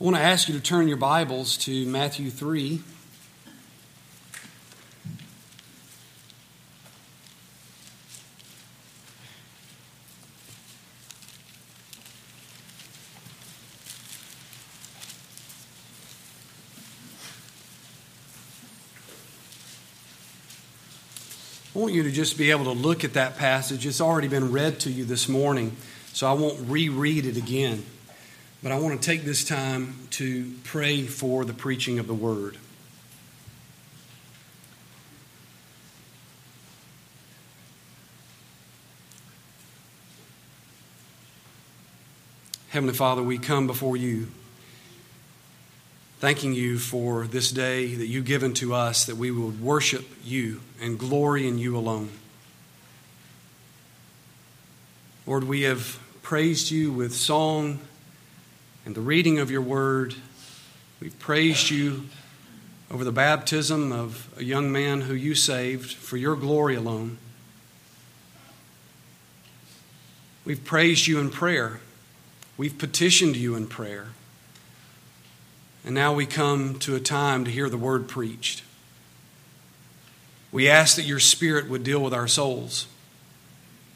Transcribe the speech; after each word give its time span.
I 0.00 0.04
want 0.04 0.16
to 0.16 0.22
ask 0.22 0.48
you 0.48 0.54
to 0.54 0.62
turn 0.62 0.88
your 0.88 0.96
Bibles 0.96 1.58
to 1.58 1.84
Matthew 1.84 2.30
3. 2.30 2.80
I 21.74 21.78
want 21.78 21.92
you 21.92 22.02
to 22.04 22.10
just 22.10 22.38
be 22.38 22.50
able 22.50 22.64
to 22.64 22.70
look 22.70 23.04
at 23.04 23.12
that 23.12 23.36
passage. 23.36 23.84
It's 23.84 24.00
already 24.00 24.28
been 24.28 24.50
read 24.50 24.80
to 24.80 24.90
you 24.90 25.04
this 25.04 25.28
morning, 25.28 25.76
so 26.14 26.26
I 26.26 26.32
won't 26.32 26.70
reread 26.70 27.26
it 27.26 27.36
again. 27.36 27.84
But 28.62 28.72
I 28.72 28.78
want 28.78 29.00
to 29.00 29.06
take 29.06 29.24
this 29.24 29.42
time 29.42 29.94
to 30.10 30.52
pray 30.64 31.04
for 31.04 31.46
the 31.46 31.54
preaching 31.54 31.98
of 31.98 32.06
the 32.06 32.14
word. 32.14 32.58
Heavenly 42.68 42.94
Father, 42.94 43.22
we 43.22 43.38
come 43.38 43.66
before 43.66 43.96
you 43.96 44.28
thanking 46.18 46.52
you 46.52 46.78
for 46.78 47.26
this 47.26 47.50
day 47.50 47.94
that 47.94 48.06
you've 48.08 48.26
given 48.26 48.52
to 48.52 48.74
us 48.74 49.06
that 49.06 49.16
we 49.16 49.30
would 49.30 49.58
worship 49.62 50.04
you 50.22 50.60
and 50.82 50.98
glory 50.98 51.48
in 51.48 51.56
you 51.56 51.78
alone. 51.78 52.10
Lord, 55.26 55.44
we 55.44 55.62
have 55.62 55.98
praised 56.20 56.70
you 56.70 56.92
with 56.92 57.14
song 57.14 57.80
and 58.90 58.96
the 58.96 59.00
reading 59.00 59.38
of 59.38 59.52
your 59.52 59.60
word. 59.60 60.16
We've 60.98 61.16
praised 61.20 61.70
you 61.70 62.06
over 62.90 63.04
the 63.04 63.12
baptism 63.12 63.92
of 63.92 64.28
a 64.36 64.42
young 64.42 64.72
man 64.72 65.02
who 65.02 65.14
you 65.14 65.36
saved 65.36 65.92
for 65.92 66.16
your 66.16 66.34
glory 66.34 66.74
alone. 66.74 67.18
We've 70.44 70.64
praised 70.64 71.06
you 71.06 71.20
in 71.20 71.30
prayer. 71.30 71.78
We've 72.56 72.76
petitioned 72.76 73.36
you 73.36 73.54
in 73.54 73.68
prayer. 73.68 74.08
And 75.84 75.94
now 75.94 76.12
we 76.12 76.26
come 76.26 76.76
to 76.80 76.96
a 76.96 77.00
time 77.00 77.44
to 77.44 77.50
hear 77.52 77.68
the 77.68 77.78
word 77.78 78.08
preached. 78.08 78.64
We 80.50 80.68
ask 80.68 80.96
that 80.96 81.04
your 81.04 81.20
spirit 81.20 81.70
would 81.70 81.84
deal 81.84 82.02
with 82.02 82.12
our 82.12 82.26
souls, 82.26 82.88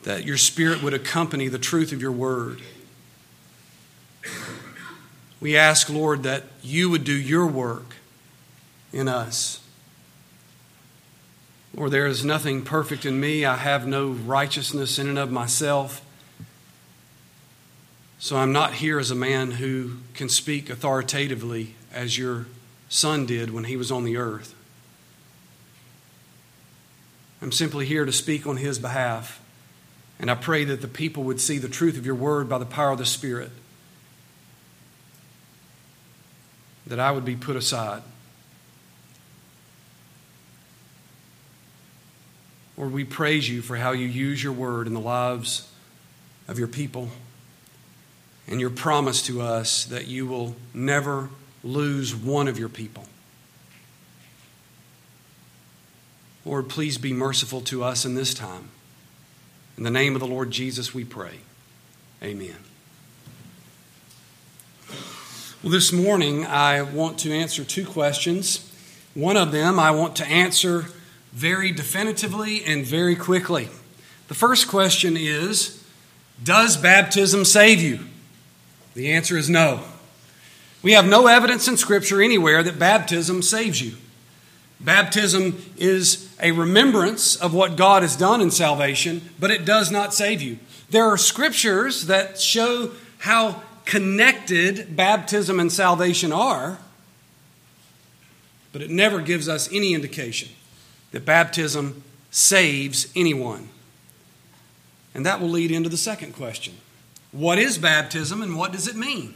that 0.04 0.24
your 0.24 0.36
spirit 0.36 0.84
would 0.84 0.94
accompany 0.94 1.48
the 1.48 1.58
truth 1.58 1.90
of 1.90 2.00
your 2.00 2.12
word. 2.12 2.60
We 5.40 5.56
ask, 5.56 5.90
Lord, 5.90 6.22
that 6.22 6.44
you 6.62 6.88
would 6.90 7.04
do 7.04 7.14
your 7.14 7.46
work 7.46 7.96
in 8.92 9.08
us. 9.08 9.60
Lord, 11.74 11.90
there 11.90 12.06
is 12.06 12.24
nothing 12.24 12.62
perfect 12.62 13.04
in 13.04 13.18
me. 13.18 13.44
I 13.44 13.56
have 13.56 13.86
no 13.86 14.08
righteousness 14.08 14.98
in 14.98 15.08
and 15.08 15.18
of 15.18 15.30
myself. 15.30 16.04
So 18.18 18.36
I'm 18.36 18.52
not 18.52 18.74
here 18.74 18.98
as 18.98 19.10
a 19.10 19.16
man 19.16 19.52
who 19.52 19.96
can 20.14 20.28
speak 20.28 20.70
authoritatively 20.70 21.74
as 21.92 22.16
your 22.16 22.46
son 22.88 23.26
did 23.26 23.52
when 23.52 23.64
he 23.64 23.76
was 23.76 23.90
on 23.90 24.04
the 24.04 24.16
earth. 24.16 24.54
I'm 27.42 27.52
simply 27.52 27.84
here 27.84 28.04
to 28.04 28.12
speak 28.12 28.46
on 28.46 28.56
his 28.56 28.78
behalf. 28.78 29.42
And 30.18 30.30
I 30.30 30.36
pray 30.36 30.64
that 30.64 30.80
the 30.80 30.88
people 30.88 31.24
would 31.24 31.40
see 31.40 31.58
the 31.58 31.68
truth 31.68 31.98
of 31.98 32.06
your 32.06 32.14
word 32.14 32.48
by 32.48 32.58
the 32.58 32.64
power 32.64 32.92
of 32.92 32.98
the 32.98 33.04
Spirit. 33.04 33.50
That 36.86 37.00
I 37.00 37.10
would 37.12 37.24
be 37.24 37.36
put 37.36 37.56
aside. 37.56 38.02
Lord, 42.76 42.92
we 42.92 43.04
praise 43.04 43.48
you 43.48 43.62
for 43.62 43.76
how 43.76 43.92
you 43.92 44.06
use 44.06 44.42
your 44.42 44.52
word 44.52 44.86
in 44.86 44.94
the 44.94 45.00
lives 45.00 45.70
of 46.48 46.58
your 46.58 46.68
people 46.68 47.08
and 48.46 48.60
your 48.60 48.70
promise 48.70 49.22
to 49.22 49.40
us 49.40 49.84
that 49.86 50.06
you 50.06 50.26
will 50.26 50.56
never 50.72 51.30
lose 51.62 52.14
one 52.14 52.48
of 52.48 52.58
your 52.58 52.68
people. 52.68 53.06
Lord, 56.44 56.68
please 56.68 56.98
be 56.98 57.12
merciful 57.12 57.62
to 57.62 57.82
us 57.82 58.04
in 58.04 58.14
this 58.14 58.34
time. 58.34 58.68
In 59.78 59.82
the 59.82 59.90
name 59.90 60.14
of 60.14 60.20
the 60.20 60.26
Lord 60.26 60.50
Jesus, 60.50 60.92
we 60.92 61.04
pray. 61.04 61.38
Amen. 62.22 62.56
Well, 65.64 65.72
this 65.72 65.94
morning 65.94 66.44
I 66.44 66.82
want 66.82 67.20
to 67.20 67.32
answer 67.32 67.64
two 67.64 67.86
questions. 67.86 68.70
One 69.14 69.38
of 69.38 69.50
them 69.50 69.78
I 69.78 69.92
want 69.92 70.14
to 70.16 70.26
answer 70.26 70.84
very 71.32 71.72
definitively 71.72 72.62
and 72.62 72.84
very 72.84 73.16
quickly. 73.16 73.70
The 74.28 74.34
first 74.34 74.68
question 74.68 75.16
is 75.16 75.82
Does 76.42 76.76
baptism 76.76 77.46
save 77.46 77.80
you? 77.80 78.00
The 78.92 79.10
answer 79.10 79.38
is 79.38 79.48
no. 79.48 79.80
We 80.82 80.92
have 80.92 81.06
no 81.06 81.28
evidence 81.28 81.66
in 81.66 81.78
Scripture 81.78 82.20
anywhere 82.20 82.62
that 82.62 82.78
baptism 82.78 83.40
saves 83.40 83.80
you. 83.80 83.94
Baptism 84.80 85.64
is 85.78 86.30
a 86.42 86.52
remembrance 86.52 87.36
of 87.36 87.54
what 87.54 87.76
God 87.76 88.02
has 88.02 88.16
done 88.16 88.42
in 88.42 88.50
salvation, 88.50 89.30
but 89.40 89.50
it 89.50 89.64
does 89.64 89.90
not 89.90 90.12
save 90.12 90.42
you. 90.42 90.58
There 90.90 91.06
are 91.06 91.16
scriptures 91.16 92.04
that 92.08 92.38
show 92.38 92.90
how 93.20 93.62
connected 93.84 94.96
baptism 94.96 95.60
and 95.60 95.70
salvation 95.70 96.32
are, 96.32 96.78
but 98.72 98.82
it 98.82 98.90
never 98.90 99.20
gives 99.20 99.48
us 99.48 99.72
any 99.72 99.94
indication 99.94 100.48
that 101.12 101.24
baptism 101.24 102.02
saves 102.30 103.12
anyone. 103.14 103.68
And 105.14 105.24
that 105.24 105.40
will 105.40 105.48
lead 105.48 105.70
into 105.70 105.88
the 105.88 105.96
second 105.96 106.34
question 106.34 106.74
What 107.30 107.58
is 107.58 107.78
baptism 107.78 108.42
and 108.42 108.56
what 108.56 108.72
does 108.72 108.88
it 108.88 108.96
mean? 108.96 109.34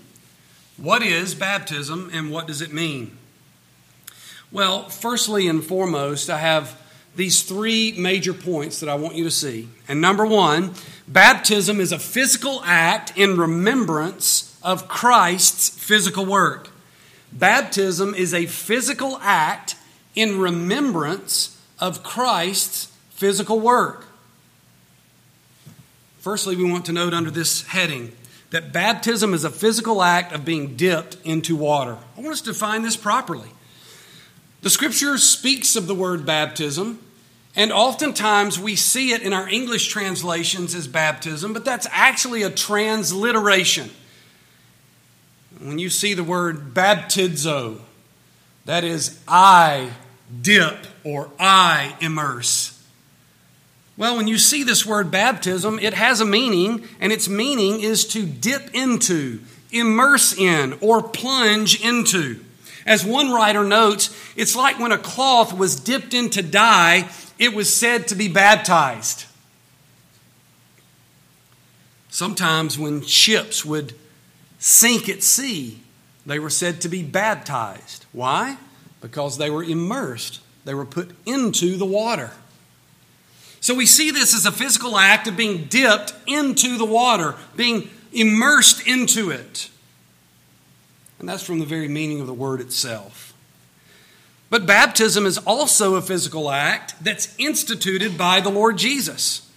What 0.77 1.03
is 1.03 1.35
baptism 1.35 2.11
and 2.13 2.31
what 2.31 2.47
does 2.47 2.63
it 2.63 2.73
mean? 2.73 3.17
Well, 4.51 4.89
firstly 4.89 5.47
and 5.47 5.63
foremost, 5.63 6.31
I 6.31 6.39
have 6.39 6.81
these 7.17 7.43
three 7.43 7.93
major 7.99 8.33
points 8.33 8.81
that 8.81 8.89
I 8.89 8.95
want 8.95 9.17
you 9.17 9.25
to 9.25 9.31
see. 9.31 9.69
And 9.89 10.01
number 10.01 10.25
one, 10.25 10.75
baptism 11.13 11.81
is 11.81 11.93
a 11.93 11.99
physical 11.99 12.63
act 12.65 13.13
in 13.17 13.37
remembrance 13.37 14.59
of 14.63 14.89
Christ's 14.89 15.69
physical 15.69 16.25
work. 16.25 16.71
Baptism 17.33 18.15
is 18.15 18.33
a 18.33 18.47
physical 18.47 19.19
act 19.21 19.77
in 20.15 20.39
remembrance 20.39 21.61
of 21.79 22.03
Christ's 22.03 22.87
physical 23.11 23.61
work. 23.61 24.07
Firstly, 26.21 26.57
we 26.57 26.71
want 26.71 26.85
to 26.87 26.93
note 26.93 27.15
under 27.15 27.31
this 27.31 27.67
heading 27.69 28.13
that 28.51 28.73
baptism 28.73 29.35
is 29.35 29.45
a 29.45 29.51
physical 29.51 30.03
act 30.03 30.33
of 30.33 30.45
being 30.45 30.77
dipped 30.77 31.17
into 31.25 31.55
water. 31.55 31.99
I 32.17 32.21
want 32.21 32.33
us 32.33 32.41
to 32.43 32.53
define 32.53 32.83
this 32.83 32.97
properly. 32.97 33.51
The 34.63 34.71
scripture 34.71 35.19
speaks 35.19 35.77
of 35.77 35.87
the 35.87 35.95
word 35.95 36.27
baptism, 36.27 36.99
and 37.59 37.73
oftentimes 37.73 38.57
we 38.57 38.77
see 38.77 39.11
it 39.11 39.21
in 39.21 39.33
our 39.33 39.49
English 39.49 39.89
translations 39.89 40.77
as 40.77 40.87
baptism, 40.87 41.53
but 41.53 41.65
that's 41.65 41.89
actually 41.91 42.45
a 42.45 42.51
transliteration. 42.51 43.91
When 45.61 45.81
you 45.81 45.91
see 45.91 46.15
the 46.15 46.23
word 46.23 46.73
baptizo, 46.73 47.81
that 48.65 48.85
is 48.85 49.21
I 49.27 49.91
dip 50.41 50.87
or 51.03 51.31
I 51.41 51.97
immerse. 52.01 52.81
Well, 53.97 54.17
when 54.17 54.29
you 54.29 54.39
see 54.39 54.63
this 54.63 54.87
word 54.87 55.11
baptism, 55.11 55.81
it 55.81 55.95
has 55.95 56.21
a 56.21 56.25
meaning, 56.25 56.87
and 57.01 57.13
its 57.13 57.29
meaning 57.29 57.81
is 57.81 58.07
to 58.09 58.25
dip 58.25 58.73
into, 58.73 59.41
immerse 59.73 60.33
in, 60.33 60.79
or 60.81 61.03
plunge 61.03 61.85
into. 61.85 62.39
As 62.87 63.05
one 63.05 63.33
writer 63.33 63.65
notes, 63.65 64.17
it's 64.37 64.55
like 64.55 64.79
when 64.79 64.93
a 64.93 64.99
cloth 64.99 65.53
was 65.53 65.75
dipped 65.75 66.15
into 66.15 66.41
dye, 66.41 67.09
it 67.39 67.55
was 67.55 67.73
said 67.73 68.09
to 68.09 68.15
be 68.15 68.29
baptized. 68.29 69.27
Sometimes 72.11 72.79
when 72.79 73.03
ships 73.03 73.65
would 73.65 73.95
sink 74.59 75.09
at 75.09 75.23
sea, 75.23 75.81
they 76.27 76.39
were 76.39 76.51
said 76.51 76.81
to 76.81 76.89
be 76.89 77.03
baptized. 77.03 78.07
Why? 78.13 78.57
Because 79.01 79.39
they 79.39 79.51
were 79.51 79.63
immersed, 79.63 80.41
they 80.65 80.75
were 80.75 80.85
put 80.85 81.11
into 81.25 81.77
the 81.77 81.87
water. 81.87 82.33
So 83.61 83.75
we 83.75 83.87
see 83.87 84.11
this 84.11 84.35
as 84.35 84.47
a 84.47 84.53
physical 84.53 84.99
act 84.99 85.27
of 85.27 85.37
being 85.37 85.65
dipped 85.65 86.15
into 86.27 86.77
the 86.77 86.85
water, 86.85 87.35
being 87.57 87.91
immersed 88.13 88.87
into 88.87 89.31
it. 89.31 89.71
And 91.19 91.29
that's 91.29 91.43
from 91.43 91.59
the 91.59 91.67
very 91.67 91.89
meaning 91.89 92.21
of 92.21 92.27
the 92.27 92.35
word 92.35 92.61
itself. 92.61 93.28
But 94.51 94.67
baptism 94.67 95.27
is 95.27 95.39
also 95.39 95.97
a 95.97 96.03
physical 96.03 96.51
act 96.51 96.95
that's 97.03 97.35
instituted 97.39 98.17
by 98.17 98.41
the 98.41 98.49
Lord 98.49 98.79
Jesus. 98.79 99.49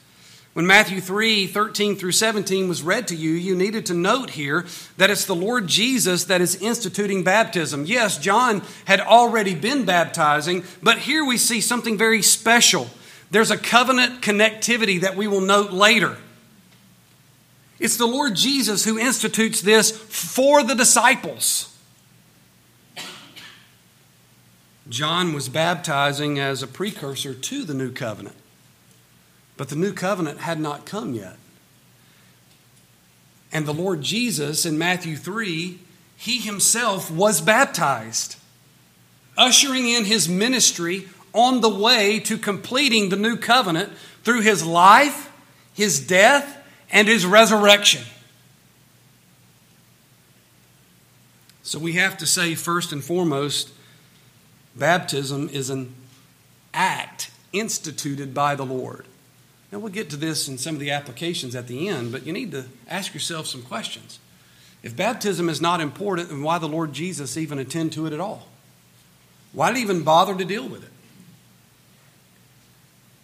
When 0.53 0.67
Matthew 0.67 0.99
3 0.99 1.47
13 1.47 1.95
through 1.95 2.11
17 2.11 2.67
was 2.67 2.83
read 2.83 3.07
to 3.07 3.15
you, 3.15 3.31
you 3.31 3.55
needed 3.55 3.85
to 3.85 3.93
note 3.93 4.31
here 4.31 4.65
that 4.97 5.09
it's 5.09 5.25
the 5.25 5.35
Lord 5.35 5.67
Jesus 5.67 6.25
that 6.25 6.41
is 6.41 6.61
instituting 6.61 7.23
baptism. 7.23 7.85
Yes, 7.85 8.17
John 8.17 8.61
had 8.83 8.99
already 8.99 9.55
been 9.55 9.85
baptizing, 9.85 10.65
but 10.83 10.99
here 10.99 11.23
we 11.23 11.37
see 11.37 11.61
something 11.61 11.97
very 11.97 12.21
special. 12.21 12.89
There's 13.31 13.51
a 13.51 13.57
covenant 13.57 14.21
connectivity 14.21 14.99
that 14.99 15.15
we 15.15 15.25
will 15.25 15.39
note 15.39 15.71
later. 15.71 16.17
It's 17.79 17.95
the 17.95 18.05
Lord 18.05 18.35
Jesus 18.35 18.83
who 18.83 18.99
institutes 18.99 19.61
this 19.61 19.89
for 19.91 20.63
the 20.63 20.75
disciples. 20.75 21.70
John 24.91 25.33
was 25.33 25.47
baptizing 25.47 26.37
as 26.37 26.61
a 26.61 26.67
precursor 26.67 27.33
to 27.33 27.63
the 27.63 27.73
new 27.73 27.91
covenant. 27.91 28.35
But 29.55 29.69
the 29.69 29.75
new 29.77 29.93
covenant 29.93 30.39
had 30.39 30.59
not 30.59 30.85
come 30.85 31.13
yet. 31.13 31.37
And 33.53 33.65
the 33.65 33.73
Lord 33.73 34.01
Jesus 34.01 34.65
in 34.65 34.77
Matthew 34.77 35.15
3, 35.15 35.79
he 36.17 36.39
himself 36.39 37.09
was 37.09 37.39
baptized, 37.39 38.35
ushering 39.37 39.87
in 39.87 40.05
his 40.05 40.27
ministry 40.27 41.07
on 41.33 41.61
the 41.61 41.69
way 41.69 42.19
to 42.19 42.37
completing 42.37 43.09
the 43.09 43.15
new 43.15 43.37
covenant 43.37 43.93
through 44.23 44.41
his 44.41 44.65
life, 44.65 45.31
his 45.73 46.05
death, 46.05 46.57
and 46.91 47.07
his 47.07 47.25
resurrection. 47.25 48.03
So 51.63 51.79
we 51.79 51.93
have 51.93 52.17
to 52.17 52.27
say, 52.27 52.55
first 52.55 52.91
and 52.91 53.01
foremost, 53.01 53.71
baptism 54.75 55.49
is 55.49 55.69
an 55.69 55.93
act 56.73 57.31
instituted 57.53 58.33
by 58.33 58.55
the 58.55 58.65
Lord. 58.65 59.05
Now, 59.71 59.79
we'll 59.79 59.91
get 59.91 60.09
to 60.09 60.17
this 60.17 60.47
in 60.47 60.57
some 60.57 60.75
of 60.75 60.81
the 60.81 60.91
applications 60.91 61.55
at 61.55 61.67
the 61.67 61.87
end, 61.87 62.11
but 62.11 62.25
you 62.25 62.33
need 62.33 62.51
to 62.51 62.65
ask 62.89 63.13
yourself 63.13 63.47
some 63.47 63.61
questions. 63.61 64.19
If 64.83 64.97
baptism 64.97 65.47
is 65.47 65.61
not 65.61 65.79
important, 65.79 66.29
then 66.29 66.41
why 66.41 66.57
the 66.57 66.67
Lord 66.67 66.91
Jesus 66.91 67.37
even 67.37 67.59
attend 67.59 67.93
to 67.93 68.05
it 68.05 68.13
at 68.13 68.19
all? 68.19 68.47
Why 69.53 69.69
did 69.69 69.77
he 69.77 69.83
even 69.83 70.03
bother 70.03 70.35
to 70.35 70.43
deal 70.43 70.67
with 70.67 70.83
it? 70.83 70.89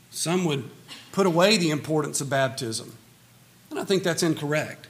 Some 0.09 0.45
would 0.45 0.69
put 1.11 1.25
away 1.25 1.57
the 1.57 1.69
importance 1.69 2.21
of 2.21 2.29
baptism, 2.29 2.95
and 3.69 3.79
I 3.79 3.83
think 3.83 4.03
that's 4.03 4.23
incorrect. 4.23 4.87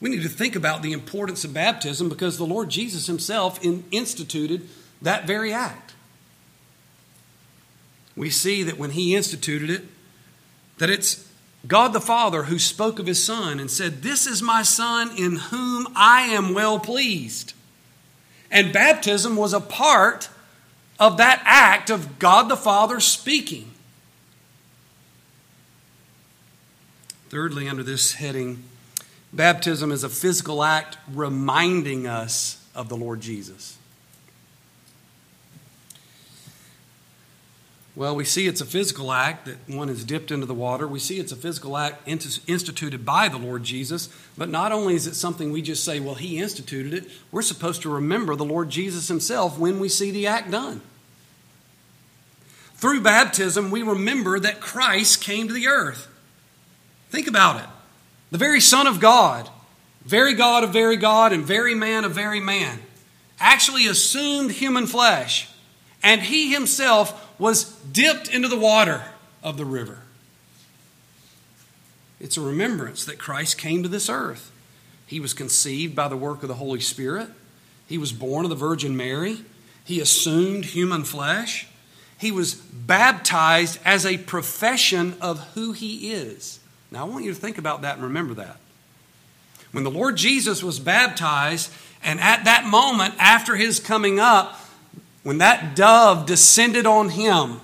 We 0.00 0.10
need 0.10 0.22
to 0.22 0.28
think 0.28 0.56
about 0.56 0.82
the 0.82 0.92
importance 0.92 1.44
of 1.44 1.54
baptism 1.54 2.08
because 2.08 2.38
the 2.38 2.46
Lord 2.46 2.70
Jesus 2.70 3.06
himself 3.06 3.58
instituted 3.62 4.68
that 5.02 5.26
very 5.26 5.52
act. 5.52 5.89
We 8.16 8.30
see 8.30 8.62
that 8.64 8.78
when 8.78 8.90
he 8.90 9.14
instituted 9.14 9.70
it, 9.70 9.84
that 10.78 10.90
it's 10.90 11.28
God 11.66 11.92
the 11.92 12.00
Father 12.00 12.44
who 12.44 12.58
spoke 12.58 12.98
of 12.98 13.06
his 13.06 13.22
Son 13.22 13.60
and 13.60 13.70
said, 13.70 14.02
This 14.02 14.26
is 14.26 14.42
my 14.42 14.62
Son 14.62 15.10
in 15.16 15.36
whom 15.36 15.88
I 15.94 16.22
am 16.22 16.54
well 16.54 16.78
pleased. 16.78 17.52
And 18.50 18.72
baptism 18.72 19.36
was 19.36 19.52
a 19.52 19.60
part 19.60 20.28
of 20.98 21.16
that 21.18 21.42
act 21.44 21.90
of 21.90 22.18
God 22.18 22.48
the 22.48 22.56
Father 22.56 23.00
speaking. 23.00 23.70
Thirdly, 27.28 27.68
under 27.68 27.84
this 27.84 28.14
heading, 28.14 28.64
baptism 29.32 29.92
is 29.92 30.02
a 30.02 30.08
physical 30.08 30.64
act 30.64 30.98
reminding 31.12 32.06
us 32.06 32.66
of 32.74 32.88
the 32.88 32.96
Lord 32.96 33.20
Jesus. 33.20 33.78
Well, 37.96 38.14
we 38.14 38.24
see 38.24 38.46
it's 38.46 38.60
a 38.60 38.66
physical 38.66 39.10
act 39.10 39.46
that 39.46 39.56
one 39.66 39.88
is 39.88 40.04
dipped 40.04 40.30
into 40.30 40.46
the 40.46 40.54
water. 40.54 40.86
We 40.86 41.00
see 41.00 41.18
it's 41.18 41.32
a 41.32 41.36
physical 41.36 41.76
act 41.76 42.06
instituted 42.06 43.04
by 43.04 43.28
the 43.28 43.36
Lord 43.36 43.64
Jesus. 43.64 44.08
But 44.38 44.48
not 44.48 44.70
only 44.70 44.94
is 44.94 45.08
it 45.08 45.14
something 45.14 45.50
we 45.50 45.60
just 45.60 45.84
say, 45.84 45.98
well, 45.98 46.14
he 46.14 46.38
instituted 46.38 46.94
it, 46.94 47.10
we're 47.32 47.42
supposed 47.42 47.82
to 47.82 47.92
remember 47.92 48.36
the 48.36 48.44
Lord 48.44 48.70
Jesus 48.70 49.08
himself 49.08 49.58
when 49.58 49.80
we 49.80 49.88
see 49.88 50.12
the 50.12 50.28
act 50.28 50.50
done. 50.50 50.82
Through 52.74 53.02
baptism, 53.02 53.70
we 53.70 53.82
remember 53.82 54.38
that 54.38 54.60
Christ 54.60 55.20
came 55.20 55.48
to 55.48 55.54
the 55.54 55.66
earth. 55.66 56.08
Think 57.10 57.26
about 57.26 57.60
it. 57.60 57.68
The 58.30 58.38
very 58.38 58.60
Son 58.60 58.86
of 58.86 59.00
God, 59.00 59.50
very 60.04 60.34
God 60.34 60.62
of 60.62 60.72
very 60.72 60.96
God, 60.96 61.32
and 61.32 61.44
very 61.44 61.74
man 61.74 62.04
of 62.04 62.12
very 62.12 62.40
man, 62.40 62.78
actually 63.40 63.86
assumed 63.86 64.52
human 64.52 64.86
flesh. 64.86 65.48
And 66.02 66.22
he 66.22 66.52
himself 66.52 67.26
was 67.40 67.64
dipped 67.92 68.28
into 68.28 68.46
the 68.46 68.58
water 68.58 69.02
of 69.42 69.56
the 69.56 69.64
river. 69.64 70.00
It's 72.20 72.36
a 72.36 72.42
remembrance 72.42 73.04
that 73.06 73.18
Christ 73.18 73.56
came 73.56 73.82
to 73.82 73.88
this 73.88 74.10
earth. 74.10 74.52
He 75.06 75.18
was 75.18 75.32
conceived 75.32 75.96
by 75.96 76.08
the 76.08 76.18
work 76.18 76.42
of 76.42 76.48
the 76.48 76.56
Holy 76.56 76.80
Spirit. 76.80 77.28
He 77.88 77.96
was 77.96 78.12
born 78.12 78.44
of 78.44 78.50
the 78.50 78.56
Virgin 78.56 78.94
Mary. 78.96 79.38
He 79.84 80.00
assumed 80.00 80.66
human 80.66 81.02
flesh. 81.02 81.66
He 82.18 82.30
was 82.30 82.54
baptized 82.54 83.80
as 83.86 84.04
a 84.04 84.18
profession 84.18 85.16
of 85.22 85.40
who 85.54 85.72
he 85.72 86.12
is. 86.12 86.60
Now, 86.90 87.06
I 87.06 87.08
want 87.08 87.24
you 87.24 87.32
to 87.32 87.40
think 87.40 87.56
about 87.56 87.80
that 87.82 87.94
and 87.94 88.04
remember 88.04 88.34
that. 88.34 88.58
When 89.72 89.84
the 89.84 89.90
Lord 89.90 90.16
Jesus 90.16 90.62
was 90.62 90.78
baptized, 90.78 91.72
and 92.04 92.20
at 92.20 92.44
that 92.44 92.66
moment 92.66 93.14
after 93.18 93.56
his 93.56 93.80
coming 93.80 94.20
up, 94.20 94.59
when 95.22 95.38
that 95.38 95.76
dove 95.76 96.26
descended 96.26 96.86
on 96.86 97.10
him, 97.10 97.60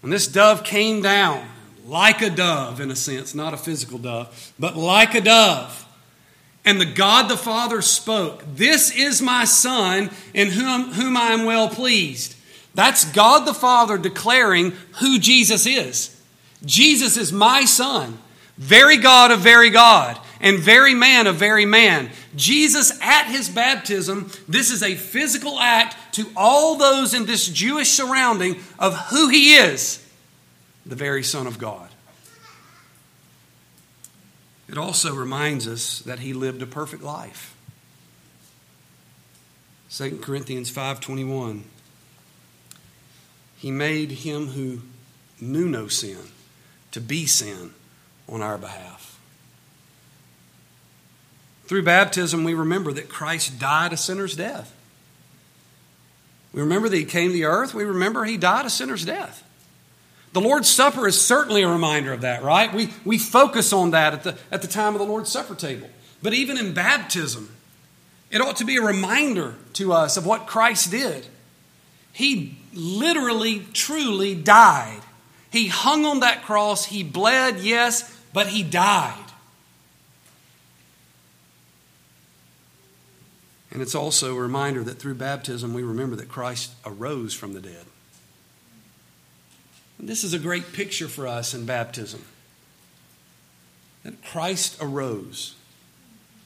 when 0.00 0.10
this 0.10 0.26
dove 0.26 0.64
came 0.64 1.02
down, 1.02 1.46
like 1.86 2.22
a 2.22 2.30
dove 2.30 2.80
in 2.80 2.90
a 2.90 2.96
sense, 2.96 3.34
not 3.34 3.54
a 3.54 3.56
physical 3.56 3.98
dove, 3.98 4.52
but 4.58 4.76
like 4.76 5.14
a 5.14 5.20
dove, 5.20 5.86
and 6.64 6.80
the 6.80 6.86
God 6.86 7.28
the 7.28 7.36
Father 7.36 7.80
spoke, 7.80 8.44
This 8.54 8.94
is 8.94 9.22
my 9.22 9.44
Son 9.44 10.10
in 10.34 10.48
whom, 10.48 10.92
whom 10.92 11.16
I 11.16 11.32
am 11.32 11.44
well 11.44 11.68
pleased. 11.68 12.36
That's 12.74 13.10
God 13.12 13.46
the 13.46 13.54
Father 13.54 13.98
declaring 13.98 14.72
who 15.00 15.18
Jesus 15.18 15.66
is. 15.66 16.16
Jesus 16.64 17.16
is 17.16 17.32
my 17.32 17.64
Son, 17.64 18.18
very 18.56 18.98
God 18.98 19.30
of 19.30 19.40
very 19.40 19.70
God 19.70 20.18
and 20.40 20.58
very 20.58 20.94
man 20.94 21.26
of 21.26 21.36
very 21.36 21.64
man. 21.64 22.10
Jesus, 22.36 22.98
at 23.02 23.26
his 23.26 23.48
baptism, 23.48 24.30
this 24.48 24.70
is 24.70 24.82
a 24.82 24.94
physical 24.94 25.58
act 25.58 26.14
to 26.14 26.30
all 26.36 26.76
those 26.76 27.12
in 27.14 27.26
this 27.26 27.48
Jewish 27.48 27.90
surrounding 27.90 28.56
of 28.78 28.96
who 29.08 29.28
he 29.28 29.54
is 29.54 30.04
the 30.86 30.94
very 30.94 31.22
Son 31.22 31.46
of 31.46 31.58
God. 31.58 31.88
It 34.68 34.78
also 34.78 35.14
reminds 35.14 35.66
us 35.66 35.98
that 36.00 36.20
he 36.20 36.32
lived 36.32 36.62
a 36.62 36.66
perfect 36.66 37.02
life. 37.02 37.56
2 39.90 40.20
Corinthians 40.22 40.70
5:21 40.70 41.64
He 43.56 43.70
made 43.72 44.12
him 44.12 44.48
who 44.48 44.82
knew 45.40 45.68
no 45.68 45.88
sin 45.88 46.30
to 46.92 47.00
be 47.00 47.26
sin 47.26 47.74
on 48.28 48.42
our 48.42 48.58
behalf. 48.58 49.09
Through 51.70 51.84
baptism, 51.84 52.42
we 52.42 52.52
remember 52.52 52.92
that 52.94 53.08
Christ 53.08 53.60
died 53.60 53.92
a 53.92 53.96
sinner's 53.96 54.34
death. 54.34 54.74
We 56.52 56.62
remember 56.62 56.88
that 56.88 56.96
He 56.96 57.04
came 57.04 57.28
to 57.28 57.32
the 57.32 57.44
earth. 57.44 57.74
We 57.74 57.84
remember 57.84 58.24
He 58.24 58.36
died 58.36 58.66
a 58.66 58.70
sinner's 58.70 59.04
death. 59.04 59.44
The 60.32 60.40
Lord's 60.40 60.68
Supper 60.68 61.06
is 61.06 61.20
certainly 61.20 61.62
a 61.62 61.68
reminder 61.68 62.12
of 62.12 62.22
that, 62.22 62.42
right? 62.42 62.74
We, 62.74 62.92
we 63.04 63.18
focus 63.18 63.72
on 63.72 63.92
that 63.92 64.12
at 64.12 64.24
the, 64.24 64.36
at 64.50 64.62
the 64.62 64.66
time 64.66 64.94
of 64.94 64.98
the 64.98 65.06
Lord's 65.06 65.30
Supper 65.30 65.54
table. 65.54 65.88
But 66.20 66.34
even 66.34 66.58
in 66.58 66.74
baptism, 66.74 67.54
it 68.32 68.40
ought 68.40 68.56
to 68.56 68.64
be 68.64 68.78
a 68.78 68.82
reminder 68.82 69.54
to 69.74 69.92
us 69.92 70.16
of 70.16 70.26
what 70.26 70.48
Christ 70.48 70.90
did. 70.90 71.24
He 72.12 72.58
literally, 72.74 73.64
truly 73.72 74.34
died. 74.34 75.02
He 75.52 75.68
hung 75.68 76.04
on 76.04 76.18
that 76.18 76.42
cross. 76.42 76.86
He 76.86 77.04
bled, 77.04 77.60
yes, 77.60 78.12
but 78.32 78.48
He 78.48 78.64
died. 78.64 79.29
And 83.72 83.82
it's 83.82 83.94
also 83.94 84.36
a 84.36 84.40
reminder 84.40 84.82
that 84.82 84.98
through 84.98 85.14
baptism 85.14 85.72
we 85.74 85.82
remember 85.82 86.16
that 86.16 86.28
Christ 86.28 86.72
arose 86.84 87.34
from 87.34 87.52
the 87.52 87.60
dead. 87.60 87.84
And 89.98 90.08
this 90.08 90.24
is 90.24 90.32
a 90.32 90.38
great 90.38 90.72
picture 90.72 91.08
for 91.08 91.26
us 91.26 91.54
in 91.54 91.66
baptism. 91.66 92.24
That 94.02 94.24
Christ 94.24 94.78
arose. 94.80 95.54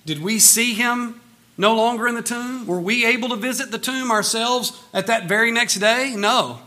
Did 0.04 0.22
we 0.22 0.38
see 0.38 0.74
him 0.74 1.20
no 1.56 1.74
longer 1.74 2.08
in 2.08 2.14
the 2.14 2.22
tomb? 2.22 2.66
Were 2.66 2.80
we 2.80 3.06
able 3.06 3.28
to 3.30 3.36
visit 3.36 3.70
the 3.70 3.78
tomb 3.78 4.10
ourselves 4.10 4.82
at 4.92 5.06
that 5.06 5.28
very 5.28 5.50
next 5.50 5.76
day? 5.76 6.14
No. 6.16 6.58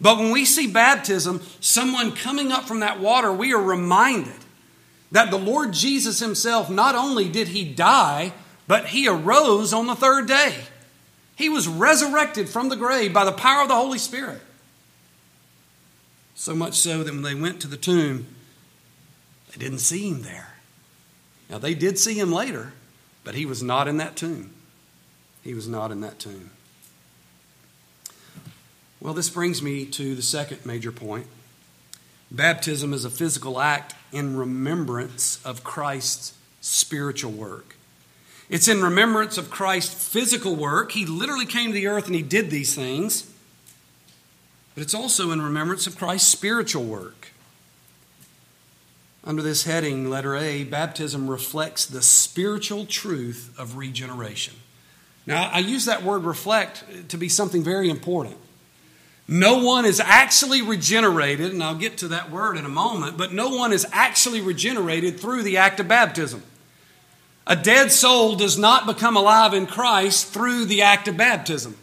But 0.00 0.18
when 0.18 0.32
we 0.32 0.44
see 0.44 0.66
baptism, 0.66 1.42
someone 1.60 2.12
coming 2.12 2.52
up 2.52 2.64
from 2.64 2.80
that 2.80 3.00
water, 3.00 3.32
we 3.32 3.54
are 3.54 3.62
reminded 3.62 4.34
that 5.12 5.30
the 5.30 5.38
Lord 5.38 5.72
Jesus 5.72 6.18
himself 6.18 6.70
not 6.70 6.94
only 6.94 7.28
did 7.28 7.48
he 7.48 7.64
die, 7.64 8.32
but 8.70 8.86
he 8.86 9.08
arose 9.08 9.72
on 9.72 9.88
the 9.88 9.96
third 9.96 10.28
day. 10.28 10.54
He 11.34 11.48
was 11.48 11.66
resurrected 11.66 12.48
from 12.48 12.68
the 12.68 12.76
grave 12.76 13.12
by 13.12 13.24
the 13.24 13.32
power 13.32 13.62
of 13.62 13.68
the 13.68 13.74
Holy 13.74 13.98
Spirit. 13.98 14.40
So 16.36 16.54
much 16.54 16.74
so 16.74 17.02
that 17.02 17.12
when 17.12 17.22
they 17.22 17.34
went 17.34 17.60
to 17.62 17.66
the 17.66 17.76
tomb, 17.76 18.28
they 19.50 19.58
didn't 19.58 19.80
see 19.80 20.08
him 20.08 20.22
there. 20.22 20.54
Now, 21.48 21.58
they 21.58 21.74
did 21.74 21.98
see 21.98 22.14
him 22.14 22.30
later, 22.30 22.72
but 23.24 23.34
he 23.34 23.44
was 23.44 23.60
not 23.60 23.88
in 23.88 23.96
that 23.96 24.14
tomb. 24.14 24.52
He 25.42 25.52
was 25.52 25.66
not 25.66 25.90
in 25.90 26.00
that 26.02 26.20
tomb. 26.20 26.52
Well, 29.00 29.14
this 29.14 29.30
brings 29.30 29.60
me 29.60 29.84
to 29.84 30.14
the 30.14 30.22
second 30.22 30.64
major 30.64 30.92
point. 30.92 31.26
Baptism 32.30 32.92
is 32.92 33.04
a 33.04 33.10
physical 33.10 33.60
act 33.60 33.96
in 34.12 34.36
remembrance 34.36 35.44
of 35.44 35.64
Christ's 35.64 36.34
spiritual 36.60 37.32
work. 37.32 37.74
It's 38.50 38.66
in 38.66 38.82
remembrance 38.82 39.38
of 39.38 39.48
Christ's 39.48 40.08
physical 40.08 40.56
work. 40.56 40.90
He 40.92 41.06
literally 41.06 41.46
came 41.46 41.68
to 41.68 41.72
the 41.72 41.86
earth 41.86 42.06
and 42.06 42.16
he 42.16 42.22
did 42.22 42.50
these 42.50 42.74
things. 42.74 43.32
But 44.74 44.82
it's 44.82 44.94
also 44.94 45.30
in 45.30 45.40
remembrance 45.40 45.86
of 45.86 45.96
Christ's 45.96 46.28
spiritual 46.28 46.82
work. 46.82 47.28
Under 49.22 49.40
this 49.40 49.64
heading, 49.64 50.10
letter 50.10 50.34
A, 50.34 50.64
baptism 50.64 51.30
reflects 51.30 51.86
the 51.86 52.02
spiritual 52.02 52.86
truth 52.86 53.54
of 53.56 53.76
regeneration. 53.76 54.54
Now, 55.26 55.48
I 55.52 55.58
use 55.58 55.84
that 55.84 56.02
word 56.02 56.24
reflect 56.24 57.10
to 57.10 57.16
be 57.16 57.28
something 57.28 57.62
very 57.62 57.88
important. 57.88 58.36
No 59.28 59.62
one 59.62 59.84
is 59.84 60.00
actually 60.00 60.60
regenerated, 60.62 61.52
and 61.52 61.62
I'll 61.62 61.76
get 61.76 61.98
to 61.98 62.08
that 62.08 62.32
word 62.32 62.56
in 62.56 62.64
a 62.64 62.70
moment, 62.70 63.16
but 63.16 63.32
no 63.32 63.50
one 63.50 63.72
is 63.72 63.86
actually 63.92 64.40
regenerated 64.40 65.20
through 65.20 65.44
the 65.44 65.58
act 65.58 65.78
of 65.78 65.86
baptism. 65.86 66.42
A 67.50 67.56
dead 67.56 67.90
soul 67.90 68.36
does 68.36 68.56
not 68.56 68.86
become 68.86 69.16
alive 69.16 69.54
in 69.54 69.66
Christ 69.66 70.28
through 70.28 70.66
the 70.66 70.82
act 70.82 71.08
of 71.08 71.16
baptism. 71.16 71.76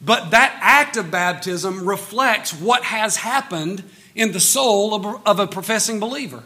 But 0.00 0.30
that 0.30 0.56
act 0.62 0.96
of 0.96 1.10
baptism 1.10 1.84
reflects 1.84 2.54
what 2.54 2.84
has 2.84 3.16
happened 3.16 3.82
in 4.14 4.30
the 4.30 4.38
soul 4.38 5.20
of 5.26 5.40
a 5.40 5.48
professing 5.48 5.98
believer. 5.98 6.44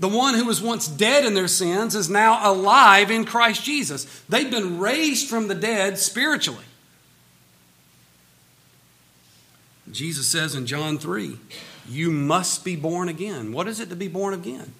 The 0.00 0.08
one 0.08 0.36
who 0.36 0.46
was 0.46 0.62
once 0.62 0.88
dead 0.88 1.26
in 1.26 1.34
their 1.34 1.48
sins 1.48 1.94
is 1.94 2.08
now 2.08 2.50
alive 2.50 3.10
in 3.10 3.26
Christ 3.26 3.62
Jesus. 3.62 4.04
They've 4.30 4.50
been 4.50 4.78
raised 4.78 5.28
from 5.28 5.48
the 5.48 5.54
dead 5.54 5.98
spiritually. 5.98 6.64
Jesus 9.90 10.26
says 10.26 10.54
in 10.54 10.64
John 10.64 10.96
3, 10.98 11.36
You 11.86 12.10
must 12.10 12.64
be 12.64 12.74
born 12.74 13.10
again. 13.10 13.52
What 13.52 13.68
is 13.68 13.80
it 13.80 13.90
to 13.90 13.96
be 13.96 14.08
born 14.08 14.32
again? 14.32 14.72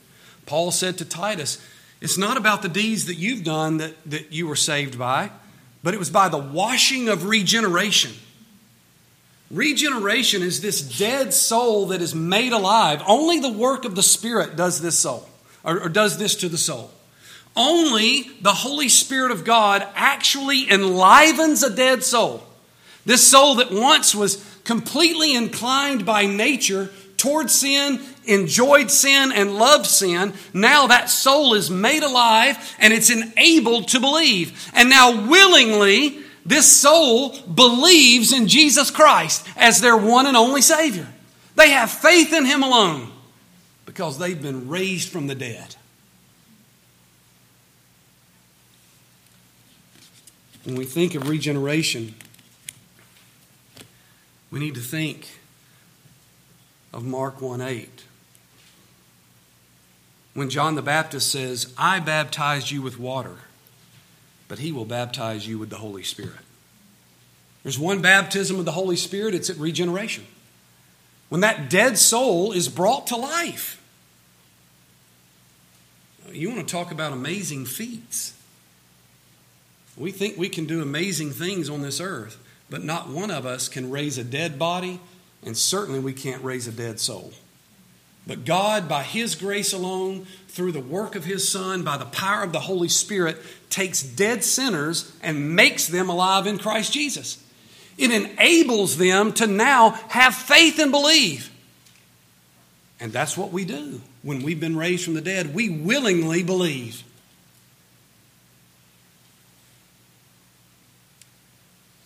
Paul 0.47 0.71
said 0.71 0.97
to 0.97 1.05
Titus, 1.05 1.61
It's 2.01 2.19
not 2.19 2.37
about 2.37 2.63
the 2.63 2.69
deeds 2.69 3.07
that 3.07 3.17
you've 3.17 3.45
done 3.45 3.79
that, 3.79 3.95
that 4.11 4.33
you 4.33 4.47
were 4.47 4.57
saved 4.57 4.99
by, 4.99 5.31
but 5.83 5.95
it 5.95 5.99
was 5.99 6.11
by 6.11 6.29
the 6.29 6.39
washing 6.39 7.09
of 7.09 7.25
regeneration. 7.25 8.13
Regeneration 9.51 10.43
is 10.43 10.61
this 10.61 10.81
dead 10.81 11.33
soul 11.33 11.87
that 11.87 12.03
is 12.03 12.15
made 12.15 12.53
alive. 12.53 13.03
Only 13.07 13.41
the 13.41 13.51
work 13.51 13.85
of 13.85 13.95
the 13.95 14.03
Spirit 14.03 14.57
does 14.57 14.81
this 14.81 14.99
soul, 14.99 15.29
or, 15.65 15.85
or 15.85 15.89
does 15.89 16.19
this 16.19 16.35
to 16.37 16.49
the 16.49 16.59
soul. 16.59 16.91
Only 17.57 18.23
the 18.43 18.53
Holy 18.53 18.89
Spirit 18.89 19.33
of 19.33 19.45
God 19.45 19.87
actually 19.95 20.71
enlivens 20.71 21.63
a 21.63 21.75
dead 21.75 22.05
soul. 22.05 22.45
This 23.05 23.27
soul 23.27 23.57
that 23.57 23.73
once 23.73 24.15
was 24.15 24.45
completely 24.65 25.35
inclined 25.35 26.05
by 26.05 26.27
nature 26.27 26.91
toward 27.17 27.51
sin, 27.51 28.01
enjoyed 28.29 28.91
sin, 28.91 29.33
and 29.33 29.57
loved 29.57 29.87
sin, 29.87 30.35
now 30.53 30.87
that 30.87 31.11
soul 31.11 31.55
is 31.55 31.71
made 31.71 32.03
alive 32.03 32.77
and 32.79 32.93
it's 32.93 33.11
enabled 33.11 33.89
to 33.89 34.01
believe. 34.01 34.71
And 34.75 34.91
now, 34.91 35.27
willingly, 35.29 36.21
this 36.45 36.71
soul 36.71 37.39
believes 37.41 38.33
in 38.33 38.49
Jesus 38.49 38.91
Christ 38.91 39.47
as 39.57 39.81
their 39.81 39.97
one 39.97 40.27
and 40.27 40.37
only 40.37 40.63
Savior. 40.63 41.07
They 41.57 41.71
have 41.71 41.91
faith 41.91 42.33
in 42.33 42.45
Him 42.45 42.63
alone 42.63 43.11
because 43.85 44.19
they've 44.19 44.41
been 44.41 44.69
raised 44.69 45.09
from 45.09 45.27
the 45.27 45.35
dead. 45.35 45.77
When 50.65 50.77
we 50.77 50.85
think 50.85 51.15
of 51.15 51.29
regeneration, 51.29 52.15
we 54.51 54.61
need 54.61 54.75
to 54.75 54.81
think 54.81 55.39
of 56.93 57.05
Mark 57.05 57.41
1 57.41 57.61
8. 57.61 58.05
When 60.39 60.51
John 60.51 60.77
the 60.77 60.83
Baptist 60.83 61.33
says, 61.33 61.75
I 61.77 61.99
baptized 61.99 62.71
you 62.71 62.81
with 62.81 62.97
water, 62.97 63.39
but 64.47 64.61
he 64.61 64.71
will 64.71 64.85
baptize 64.85 65.49
you 65.49 65.59
with 65.59 65.69
the 65.69 65.79
Holy 65.79 66.05
Spirit. 66.05 66.39
There's 67.65 67.77
one 67.77 68.01
baptism 68.01 68.57
of 68.57 68.65
the 68.65 68.71
Holy 68.71 68.95
Spirit, 68.95 69.35
it's 69.35 69.51
at 69.51 69.57
regeneration. 69.57 70.25
When 71.29 71.41
that 71.41 71.69
dead 71.69 71.99
soul 71.99 72.53
is 72.53 72.69
brought 72.69 73.09
to 73.09 73.17
life. 73.17 73.83
You 76.31 76.51
want 76.51 76.61
to 76.61 76.73
talk 76.73 76.93
about 76.93 77.13
amazing 77.13 77.67
feats. 77.67 78.33
We 79.97 80.13
think 80.13 80.39
we 80.39 80.49
can 80.49 80.67
do 80.67 80.81
amazing 80.81 81.33
things 81.33 81.69
on 81.69 81.83
this 81.83 82.01
earth. 82.01 82.39
But 82.71 82.85
not 82.85 83.09
one 83.09 83.33
of 83.33 83.45
us 83.45 83.69
can 83.69 83.91
raise 83.91 84.19
a 84.19 84.25
dead 84.25 84.57
body, 84.57 85.01
and 85.45 85.57
certainly 85.57 85.99
we 85.99 86.13
can't 86.13 86.45
raise 86.45 86.69
a 86.69 86.73
dead 86.73 87.01
soul. 87.01 87.33
But 88.29 88.45
God, 88.45 88.91
by 88.91 89.05
His 89.05 89.35
grace 89.35 89.73
alone, 89.73 90.27
through 90.49 90.73
the 90.73 90.81
work 90.81 91.17
of 91.17 91.25
His 91.25 91.49
Son, 91.49 91.83
by 91.83 91.97
the 91.97 92.05
power 92.05 92.43
of 92.43 92.53
the 92.53 92.61
Holy 92.61 92.89
Spirit, 92.89 93.39
takes 93.71 94.03
dead 94.03 94.45
sinners 94.45 95.17
and 95.23 95.57
makes 95.57 95.87
them 95.87 96.11
alive 96.11 96.47
in 96.47 96.59
Christ 96.59 96.93
Jesus. 96.93 97.43
It 97.97 98.13
enables 98.13 98.99
them 98.99 99.33
to 99.33 99.47
now 99.47 99.93
have 100.11 100.35
faith 100.35 100.79
and 100.79 100.93
believe. 100.93 101.51
And 103.01 103.13
that's 103.15 103.37
what 103.37 103.51
we 103.51 103.65
do. 103.65 104.03
When 104.23 104.43
we've 104.43 104.61
been 104.61 104.77
raised 104.77 105.07
from 105.07 105.15
the 105.15 105.23
dead, 105.23 105.55
we 105.55 105.71
willingly 105.71 106.43
believe. 106.43 107.03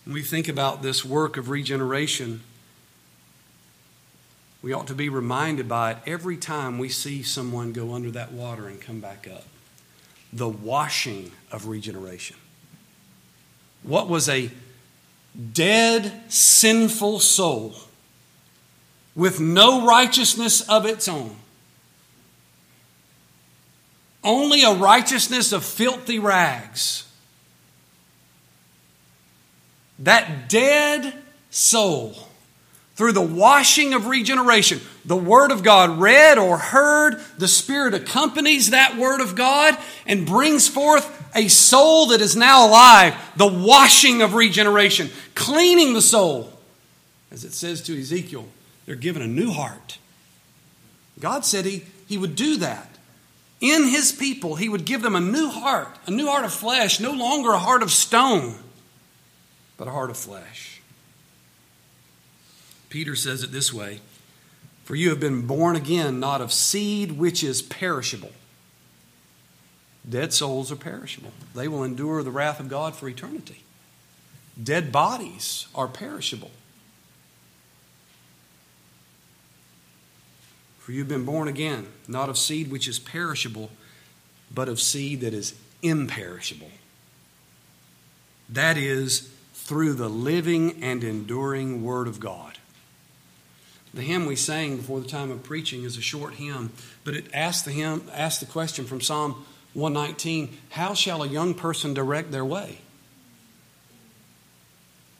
When 0.05 0.13
we 0.13 0.21
think 0.21 0.47
about 0.47 0.81
this 0.81 1.03
work 1.03 1.35
of 1.35 1.49
regeneration, 1.49 2.43
we 4.63 4.71
ought 4.71 4.87
to 4.87 4.95
be 4.95 5.09
reminded 5.09 5.67
by 5.67 5.91
it 5.91 5.97
every 6.07 6.37
time 6.37 6.79
we 6.79 6.87
see 6.87 7.21
someone 7.21 7.73
go 7.73 7.93
under 7.93 8.09
that 8.11 8.31
water 8.31 8.67
and 8.67 8.79
come 8.79 9.01
back 9.01 9.27
up. 9.31 9.43
The 10.31 10.47
washing 10.47 11.31
of 11.51 11.67
regeneration. 11.67 12.37
What 13.83 14.07
was 14.07 14.29
a 14.29 14.49
dead, 15.51 16.13
sinful 16.29 17.19
soul 17.19 17.75
with 19.15 19.41
no 19.41 19.85
righteousness 19.85 20.61
of 20.61 20.85
its 20.85 21.09
own, 21.09 21.35
only 24.23 24.63
a 24.63 24.73
righteousness 24.73 25.51
of 25.51 25.65
filthy 25.65 26.17
rags 26.17 27.05
that 29.99 30.47
dead 30.49 31.13
soul 31.49 32.29
through 32.95 33.11
the 33.11 33.21
washing 33.21 33.93
of 33.93 34.07
regeneration. 34.07 34.79
The 35.05 35.15
Word 35.15 35.51
of 35.51 35.63
God 35.63 35.99
read 35.99 36.37
or 36.37 36.57
heard, 36.57 37.19
the 37.37 37.47
Spirit 37.47 37.93
accompanies 37.93 38.69
that 38.69 38.97
Word 38.97 39.21
of 39.21 39.35
God 39.35 39.77
and 40.05 40.25
brings 40.25 40.67
forth 40.67 41.09
a 41.35 41.47
soul 41.47 42.07
that 42.07 42.21
is 42.21 42.35
now 42.35 42.67
alive. 42.67 43.15
The 43.35 43.47
washing 43.47 44.21
of 44.21 44.35
regeneration, 44.35 45.09
cleaning 45.35 45.93
the 45.93 46.01
soul. 46.01 46.51
As 47.31 47.43
it 47.43 47.53
says 47.53 47.81
to 47.83 47.99
Ezekiel, 47.99 48.47
they're 48.85 48.95
given 48.95 49.21
a 49.21 49.27
new 49.27 49.51
heart. 49.51 49.97
God 51.19 51.45
said 51.45 51.65
He, 51.65 51.83
he 52.07 52.17
would 52.17 52.35
do 52.35 52.57
that. 52.57 52.89
In 53.59 53.87
His 53.87 54.11
people, 54.11 54.55
He 54.55 54.69
would 54.69 54.85
give 54.85 55.01
them 55.01 55.15
a 55.15 55.19
new 55.19 55.49
heart, 55.49 55.97
a 56.05 56.11
new 56.11 56.27
heart 56.27 56.45
of 56.45 56.53
flesh, 56.53 56.99
no 56.99 57.11
longer 57.11 57.51
a 57.53 57.59
heart 57.59 57.81
of 57.81 57.91
stone 57.91 58.55
but 59.77 59.87
a 59.87 59.91
heart 59.91 60.09
of 60.09 60.17
flesh. 60.17 60.72
Peter 62.93 63.15
says 63.15 63.41
it 63.41 63.51
this 63.51 63.73
way 63.73 64.01
For 64.83 64.95
you 64.95 65.09
have 65.09 65.19
been 65.19 65.47
born 65.47 65.75
again, 65.75 66.19
not 66.19 66.41
of 66.41 66.53
seed 66.53 67.13
which 67.13 67.43
is 67.43 67.59
perishable. 67.59 68.31
Dead 70.07 70.31
souls 70.31 70.71
are 70.71 70.75
perishable, 70.75 71.31
they 71.55 71.67
will 71.67 71.83
endure 71.83 72.21
the 72.21 72.29
wrath 72.29 72.59
of 72.59 72.69
God 72.69 72.95
for 72.95 73.09
eternity. 73.09 73.63
Dead 74.61 74.91
bodies 74.91 75.65
are 75.73 75.87
perishable. 75.87 76.51
For 80.77 80.91
you've 80.91 81.07
been 81.07 81.25
born 81.25 81.47
again, 81.47 81.87
not 82.07 82.29
of 82.29 82.37
seed 82.37 82.69
which 82.69 82.87
is 82.87 82.99
perishable, 82.99 83.71
but 84.53 84.69
of 84.69 84.79
seed 84.79 85.21
that 85.21 85.33
is 85.33 85.55
imperishable. 85.81 86.69
That 88.47 88.77
is 88.77 89.31
through 89.55 89.93
the 89.93 90.09
living 90.09 90.83
and 90.83 91.03
enduring 91.03 91.83
Word 91.83 92.07
of 92.07 92.19
God. 92.19 92.59
The 93.93 94.01
hymn 94.01 94.25
we 94.25 94.35
sang 94.35 94.77
before 94.77 94.99
the 94.99 95.07
time 95.07 95.29
of 95.29 95.43
preaching 95.43 95.83
is 95.83 95.97
a 95.97 96.01
short 96.01 96.35
hymn, 96.35 96.71
but 97.03 97.13
it 97.13 97.25
asks 97.33 97.63
the 97.63 97.71
hymn 97.71 98.09
asks 98.11 98.39
the 98.39 98.47
question 98.47 98.85
from 98.85 99.01
Psalm 99.01 99.45
119, 99.73 100.57
how 100.69 100.93
shall 100.93 101.23
a 101.23 101.27
young 101.27 101.53
person 101.53 101.93
direct 101.93 102.31
their 102.31 102.45
way? 102.45 102.79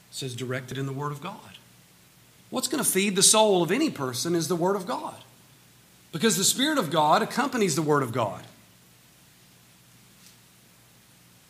It 0.10 0.16
says 0.16 0.36
directed 0.36 0.78
in 0.78 0.86
the 0.86 0.94
Word 0.94 1.12
of 1.12 1.22
God. 1.22 1.38
what's 2.50 2.68
going 2.68 2.84
to 2.84 2.90
feed 2.90 3.16
the 3.16 3.24
soul 3.24 3.64
of 3.64 3.72
any 3.72 3.90
person 3.90 4.36
is 4.36 4.48
the 4.48 4.56
Word 4.56 4.76
of 4.76 4.86
God. 4.86 5.16
Because 6.12 6.38
the 6.38 6.44
Spirit 6.44 6.78
of 6.78 6.92
God 6.92 7.24
accompanies 7.24 7.76
the 7.76 7.82
Word 7.82 8.04
of 8.04 8.12
God. 8.12 8.44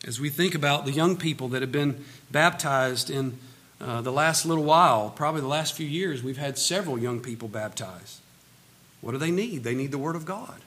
As 0.06 0.18
we 0.18 0.30
think 0.30 0.54
about 0.54 0.86
the 0.86 0.92
young 0.92 1.16
people 1.16 1.48
that 1.48 1.60
have 1.60 1.72
been 1.72 2.04
baptized 2.30 3.10
in 3.10 3.38
uh, 3.84 4.00
the 4.00 4.12
last 4.12 4.46
little 4.46 4.64
while, 4.64 5.10
probably 5.10 5.42
the 5.42 5.46
last 5.46 5.74
few 5.74 5.86
years, 5.86 6.22
we've 6.22 6.38
had 6.38 6.56
several 6.56 6.98
young 6.98 7.20
people 7.20 7.48
baptized. 7.48 8.20
What 9.02 9.12
do 9.12 9.18
they 9.18 9.30
need? 9.30 9.62
They 9.62 9.74
need 9.74 9.90
the 9.90 9.98
Word 9.98 10.16
of 10.16 10.24
God. 10.24 10.62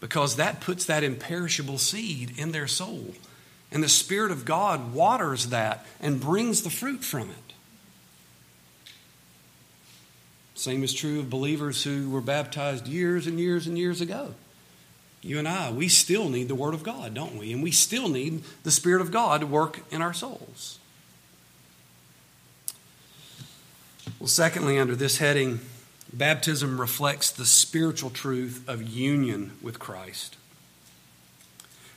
Because 0.00 0.36
that 0.36 0.60
puts 0.60 0.84
that 0.86 1.04
imperishable 1.04 1.78
seed 1.78 2.36
in 2.36 2.50
their 2.50 2.66
soul. 2.66 3.14
And 3.70 3.82
the 3.82 3.88
Spirit 3.88 4.32
of 4.32 4.44
God 4.44 4.92
waters 4.92 5.48
that 5.48 5.86
and 6.00 6.20
brings 6.20 6.62
the 6.62 6.70
fruit 6.70 7.04
from 7.04 7.30
it. 7.30 7.52
Same 10.56 10.82
is 10.82 10.92
true 10.92 11.20
of 11.20 11.30
believers 11.30 11.84
who 11.84 12.10
were 12.10 12.20
baptized 12.20 12.88
years 12.88 13.28
and 13.28 13.38
years 13.38 13.68
and 13.68 13.78
years 13.78 14.00
ago. 14.00 14.34
You 15.22 15.38
and 15.38 15.46
I, 15.46 15.70
we 15.70 15.86
still 15.86 16.28
need 16.28 16.48
the 16.48 16.56
Word 16.56 16.74
of 16.74 16.82
God, 16.82 17.14
don't 17.14 17.38
we? 17.38 17.52
And 17.52 17.62
we 17.62 17.70
still 17.70 18.08
need 18.08 18.42
the 18.64 18.72
Spirit 18.72 19.00
of 19.00 19.12
God 19.12 19.42
to 19.42 19.46
work 19.46 19.80
in 19.92 20.02
our 20.02 20.12
souls. 20.12 20.80
Well, 24.18 24.28
secondly, 24.28 24.78
under 24.78 24.96
this 24.96 25.18
heading, 25.18 25.60
baptism 26.12 26.80
reflects 26.80 27.30
the 27.30 27.46
spiritual 27.46 28.10
truth 28.10 28.64
of 28.68 28.82
union 28.82 29.52
with 29.62 29.78
Christ. 29.78 30.36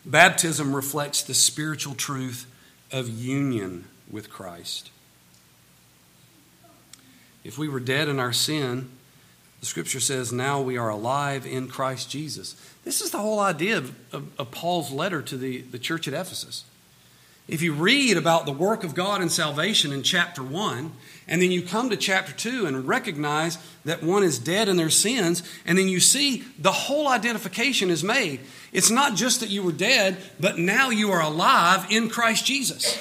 Baptism 0.06 0.76
reflects 0.76 1.22
the 1.22 1.34
spiritual 1.34 1.96
truth 1.96 2.48
of 2.92 3.08
union 3.08 3.86
with 4.10 4.30
Christ. 4.30 4.90
If 7.44 7.58
we 7.58 7.68
were 7.68 7.80
dead 7.80 8.08
in 8.08 8.20
our 8.20 8.34
sin, 8.34 8.90
the 9.60 9.66
scripture 9.66 10.00
says 10.00 10.32
now 10.32 10.60
we 10.60 10.78
are 10.78 10.90
alive 10.90 11.46
in 11.46 11.68
Christ 11.68 12.10
Jesus. 12.10 12.56
This 12.84 13.02
is 13.02 13.12
the 13.12 13.20
whole 13.20 13.40
idea 13.40 13.78
of, 13.78 13.96
of, 14.12 14.40
of, 14.40 14.52
Paul's 14.52 14.92
letter 14.92 15.22
to 15.22 15.38
the, 15.38 15.62
the 15.62 15.80
church 15.80 16.08
at 16.08 16.14
Ephesus. 16.14 16.66
If 17.48 17.62
you 17.62 17.74
read 17.74 18.18
about 18.18 18.46
the 18.46 18.52
work 18.52 18.84
of 18.84 18.96
God 18.96 19.22
in 19.22 19.30
salvation 19.30 19.92
in 19.92 20.04
chapter 20.04 20.42
1, 20.42 20.92
and 21.28 21.42
then 21.42 21.52
you 21.52 21.62
come 21.62 21.90
to 21.90 21.98
chapter 21.98 22.32
2 22.32 22.66
and 22.66 22.88
recognize 22.88 23.58
that 23.84 24.04
one 24.04 24.24
is 24.24 24.40
dead 24.40 24.70
in 24.70 24.78
their 24.78 24.90
sins, 24.90 25.44
and 25.66 25.78
then 25.78 25.88
you 25.88 26.00
see 26.00 26.44
the 26.58 26.72
whole 26.72 27.08
identification 27.08 27.90
is 27.90 28.04
made. 28.04 28.42
It's 28.72 28.92
not 28.92 29.16
just 29.16 29.40
that 29.40 29.50
you 29.50 29.64
were 29.64 29.72
dead, 29.72 30.18
but 30.40 30.58
now 30.58 30.90
you 30.90 31.12
are 31.12 31.22
alive 31.22 31.88
in 31.90 32.10
Christ 32.10 32.46
Jesus. 32.46 32.98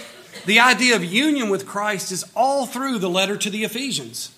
The 0.47 0.61
idea 0.61 0.97
of 0.97 1.05
union 1.05 1.49
with 1.49 1.67
Christ 1.67 2.11
is 2.11 2.25
all 2.35 2.67
through 2.67 2.99
the 2.99 3.11
letter 3.11 3.37
to 3.37 3.51
the 3.51 3.65
Ephesians. 3.65 4.35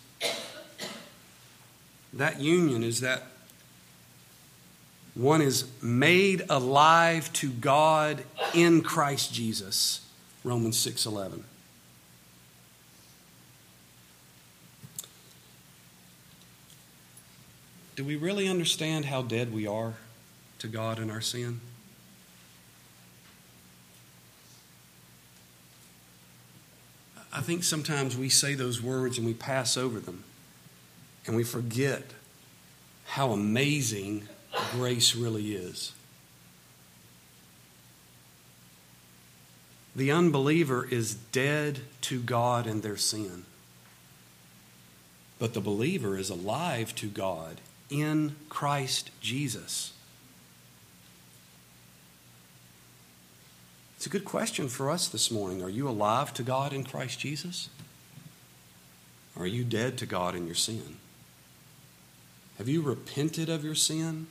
That 2.13 2.41
union 2.41 2.83
is 2.83 3.01
that 3.01 3.23
one 5.15 5.43
is 5.43 5.67
made 5.83 6.45
alive 6.49 7.33
to 7.35 7.51
God 7.51 8.25
in 8.55 8.83
Christ 8.83 9.33
Jesus. 9.33 10.01
Romans 10.43 10.77
6:11. 10.79 11.45
Do 17.95 18.05
we 18.05 18.17
really 18.17 18.49
understand 18.49 19.05
how 19.05 19.23
dead 19.23 19.53
we 19.53 19.67
are 19.67 19.95
to 20.59 20.67
God 20.67 20.99
in 20.99 21.11
our 21.11 21.21
sin? 21.21 21.61
I 27.33 27.41
think 27.41 27.65
sometimes 27.65 28.17
we 28.17 28.29
say 28.29 28.55
those 28.55 28.83
words 28.83 29.19
and 29.19 29.27
we 29.27 29.35
pass 29.35 29.77
over 29.77 30.01
them 30.01 30.25
and 31.27 31.37
we 31.37 31.45
forget 31.45 32.03
how 33.07 33.33
amazing 33.33 34.29
grace 34.73 35.15
really 35.15 35.55
is. 35.55 35.93
The 39.95 40.11
unbeliever 40.11 40.87
is 40.87 41.15
dead 41.15 41.81
to 42.03 42.21
God 42.21 42.67
and 42.67 42.83
their 42.83 42.97
sin. 42.97 43.45
But 45.39 45.55
the 45.55 45.61
believer 45.61 46.17
is 46.17 46.31
alive 46.31 46.95
to 46.97 47.09
God 47.09 47.61
in 47.91 48.37
Christ 48.49 49.11
Jesus. 49.21 49.93
It's 53.97 54.07
a 54.07 54.11
good 54.11 54.25
question 54.25 54.69
for 54.69 54.91
us 54.91 55.07
this 55.09 55.31
morning. 55.31 55.63
Are 55.63 55.69
you 55.69 55.89
alive 55.89 56.33
to 56.35 56.43
God 56.43 56.73
in 56.73 56.85
Christ 56.85 57.21
Jesus? 57.21 57.69
Are 59.37 59.47
you 59.47 59.63
dead 59.63 59.97
to 59.99 60.07
God 60.07 60.35
in 60.35 60.47
your 60.47 60.55
sin? 60.55 60.97
Have 62.59 62.69
you 62.69 62.83
repented 62.83 63.49
of 63.49 63.65
your 63.65 63.75
sin? 63.75 64.27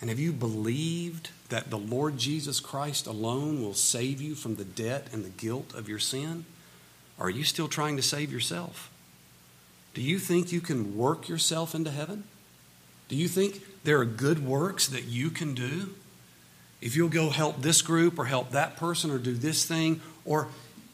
And 0.00 0.10
have 0.10 0.18
you 0.18 0.32
believed 0.32 1.30
that 1.48 1.70
the 1.70 1.78
Lord 1.78 2.18
Jesus 2.18 2.60
Christ 2.60 3.06
alone 3.06 3.62
will 3.62 3.74
save 3.74 4.20
you 4.20 4.34
from 4.34 4.56
the 4.56 4.64
debt 4.64 5.08
and 5.12 5.24
the 5.24 5.30
guilt 5.30 5.74
of 5.74 5.88
your 5.88 5.98
sin? 5.98 6.44
Or 7.18 7.26
are 7.26 7.30
you 7.30 7.44
still 7.44 7.68
trying 7.68 7.96
to 7.96 8.02
save 8.02 8.32
yourself? 8.32 8.90
Do 9.94 10.02
you 10.02 10.18
think 10.18 10.52
you 10.52 10.60
can 10.60 10.96
work 10.96 11.28
yourself 11.28 11.74
into 11.74 11.90
heaven? 11.90 12.24
Do 13.08 13.16
you 13.16 13.26
think 13.26 13.62
there 13.84 13.98
are 13.98 14.04
good 14.04 14.46
works 14.46 14.86
that 14.88 15.04
you 15.04 15.30
can 15.30 15.54
do? 15.54 15.94
if 16.80 16.94
you'll 16.94 17.08
go 17.08 17.30
help 17.30 17.60
this 17.62 17.82
group 17.82 18.18
or 18.18 18.24
help 18.26 18.50
that 18.50 18.76
person 18.76 19.10
or 19.10 19.18
do 19.18 19.34
this 19.34 19.64
thing, 19.64 20.00
or 20.24 20.48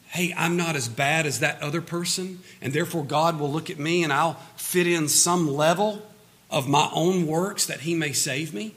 hey, 0.07 0.33
I'm 0.35 0.57
not 0.57 0.75
as 0.75 0.87
bad 0.87 1.25
as 1.25 1.39
that 1.39 1.61
other 1.61 1.81
person, 1.81 2.39
and 2.61 2.73
therefore 2.73 3.03
God 3.03 3.39
will 3.39 3.51
look 3.51 3.69
at 3.69 3.79
me 3.79 4.03
and 4.03 4.11
I'll 4.11 4.35
fit 4.55 4.87
in 4.87 5.07
some 5.07 5.47
level 5.47 6.01
of 6.49 6.67
my 6.67 6.89
own 6.93 7.27
works 7.27 7.65
that 7.65 7.81
He 7.81 7.93
may 7.93 8.13
save 8.13 8.53
me. 8.53 8.73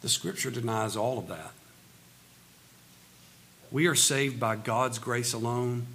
The 0.00 0.08
scripture 0.08 0.50
denies 0.50 0.96
all 0.96 1.18
of 1.18 1.28
that. 1.28 1.52
We 3.70 3.86
are 3.86 3.94
saved 3.94 4.40
by 4.40 4.56
God's 4.56 4.98
grace 4.98 5.32
alone, 5.32 5.86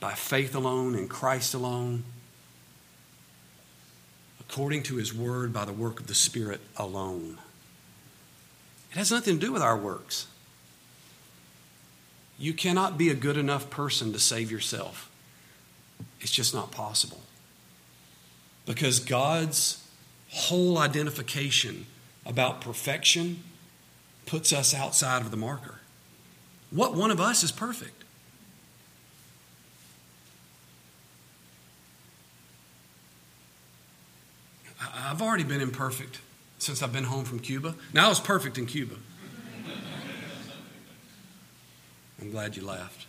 by 0.00 0.14
faith 0.14 0.54
alone, 0.54 0.94
in 0.96 1.06
Christ 1.06 1.54
alone, 1.54 2.02
according 4.40 4.82
to 4.84 4.96
His 4.96 5.14
word, 5.14 5.52
by 5.52 5.64
the 5.64 5.72
work 5.72 6.00
of 6.00 6.08
the 6.08 6.14
Spirit 6.14 6.60
alone. 6.76 7.38
It 8.90 8.98
has 8.98 9.10
nothing 9.10 9.38
to 9.38 9.46
do 9.46 9.52
with 9.52 9.62
our 9.62 9.76
works. 9.76 10.26
You 12.38 12.52
cannot 12.52 12.98
be 12.98 13.08
a 13.08 13.14
good 13.14 13.36
enough 13.36 13.70
person 13.70 14.12
to 14.12 14.18
save 14.18 14.50
yourself. 14.50 15.10
It's 16.20 16.32
just 16.32 16.52
not 16.52 16.72
possible. 16.72 17.20
Because 18.66 18.98
God's 18.98 19.86
whole 20.30 20.78
identification 20.78 21.86
about 22.24 22.60
perfection 22.60 23.42
puts 24.26 24.52
us 24.52 24.74
outside 24.74 25.22
of 25.22 25.30
the 25.30 25.36
marker. 25.36 25.80
What 26.70 26.94
one 26.94 27.10
of 27.10 27.20
us 27.20 27.42
is 27.42 27.52
perfect? 27.52 28.04
I've 34.94 35.20
already 35.20 35.44
been 35.44 35.60
imperfect 35.60 36.20
since 36.58 36.82
I've 36.82 36.92
been 36.92 37.04
home 37.04 37.24
from 37.24 37.38
Cuba. 37.38 37.74
Now 37.92 38.06
I 38.06 38.08
was 38.08 38.20
perfect 38.20 38.56
in 38.56 38.66
Cuba. 38.66 38.94
I'm 42.20 42.30
glad 42.30 42.56
you 42.56 42.64
laughed. 42.64 43.06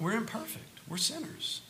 We're 0.00 0.12
imperfect. 0.12 0.64
We're 0.88 0.96
sinners. 0.96 1.60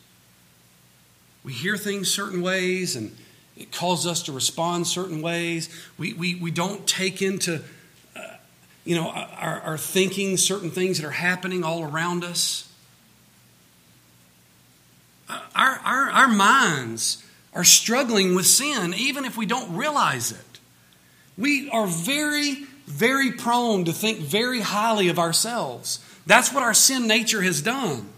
We 1.43 1.53
hear 1.53 1.75
things 1.75 2.09
certain 2.09 2.41
ways 2.41 2.95
and 2.95 3.15
it 3.59 3.71
calls 3.71 4.07
us 4.07 4.23
to 4.23 4.31
respond 4.31 4.87
certain 4.87 5.21
ways. 5.21 5.69
We, 5.97 6.13
we, 6.13 6.35
we 6.35 6.49
don't 6.49 6.87
take 6.87 7.21
into 7.21 7.61
uh, 8.15 8.21
you 8.85 8.95
know, 8.95 9.09
our, 9.09 9.61
our 9.61 9.77
thinking 9.77 10.37
certain 10.37 10.71
things 10.71 10.99
that 10.99 11.05
are 11.05 11.11
happening 11.11 11.63
all 11.63 11.83
around 11.83 12.23
us. 12.23 12.71
Our, 15.29 15.79
our, 15.85 16.09
our 16.09 16.27
minds 16.27 17.23
are 17.53 17.63
struggling 17.63 18.33
with 18.33 18.47
sin, 18.47 18.93
even 18.95 19.25
if 19.25 19.37
we 19.37 19.45
don't 19.45 19.75
realize 19.75 20.31
it. 20.31 20.59
We 21.37 21.69
are 21.69 21.85
very, 21.85 22.65
very 22.85 23.31
prone 23.31 23.85
to 23.85 23.93
think 23.93 24.19
very 24.19 24.61
highly 24.61 25.09
of 25.09 25.19
ourselves. 25.19 25.99
That's 26.25 26.53
what 26.53 26.63
our 26.63 26.73
sin 26.73 27.07
nature 27.07 27.41
has 27.41 27.61
done. 27.61 28.09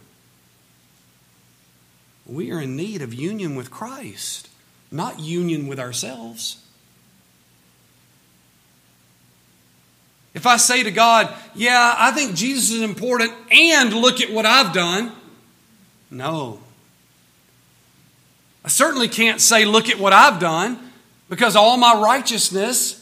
We 2.25 2.51
are 2.51 2.61
in 2.61 2.75
need 2.75 3.01
of 3.01 3.13
union 3.13 3.55
with 3.55 3.71
Christ, 3.71 4.47
not 4.91 5.19
union 5.19 5.67
with 5.67 5.79
ourselves. 5.79 6.57
If 10.33 10.45
I 10.45 10.57
say 10.57 10.83
to 10.83 10.91
God, 10.91 11.33
Yeah, 11.55 11.95
I 11.97 12.11
think 12.11 12.35
Jesus 12.35 12.71
is 12.71 12.81
important, 12.81 13.31
and 13.51 13.93
look 13.93 14.21
at 14.21 14.31
what 14.31 14.45
I've 14.45 14.73
done, 14.73 15.11
no, 16.09 16.59
I 18.63 18.69
certainly 18.69 19.07
can't 19.07 19.41
say, 19.41 19.65
Look 19.65 19.89
at 19.89 19.97
what 19.97 20.13
I've 20.13 20.39
done, 20.39 20.91
because 21.29 21.55
all 21.55 21.77
my 21.77 21.95
righteousness 21.95 22.97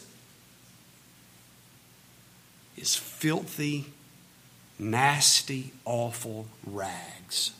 is 2.77 2.95
filthy 2.95 3.85
nasty, 4.79 5.73
awful 5.83 6.47
rags. 6.65 7.51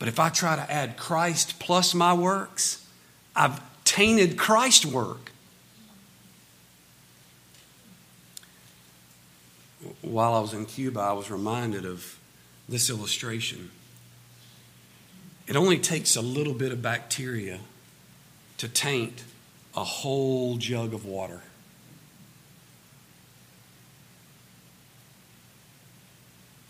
But 0.00 0.08
if 0.08 0.18
I 0.18 0.30
try 0.30 0.56
to 0.56 0.72
add 0.72 0.96
Christ 0.96 1.60
plus 1.60 1.94
my 1.94 2.14
works, 2.14 2.84
I've 3.36 3.60
tainted 3.84 4.38
Christ's 4.38 4.86
work. 4.86 5.30
While 10.00 10.32
I 10.32 10.40
was 10.40 10.54
in 10.54 10.64
Cuba, 10.64 11.00
I 11.00 11.12
was 11.12 11.30
reminded 11.30 11.84
of 11.84 12.18
this 12.66 12.88
illustration. 12.88 13.70
It 15.46 15.54
only 15.54 15.78
takes 15.78 16.16
a 16.16 16.22
little 16.22 16.54
bit 16.54 16.72
of 16.72 16.80
bacteria 16.80 17.60
to 18.56 18.68
taint 18.68 19.22
a 19.76 19.84
whole 19.84 20.56
jug 20.56 20.94
of 20.94 21.04
water. 21.04 21.42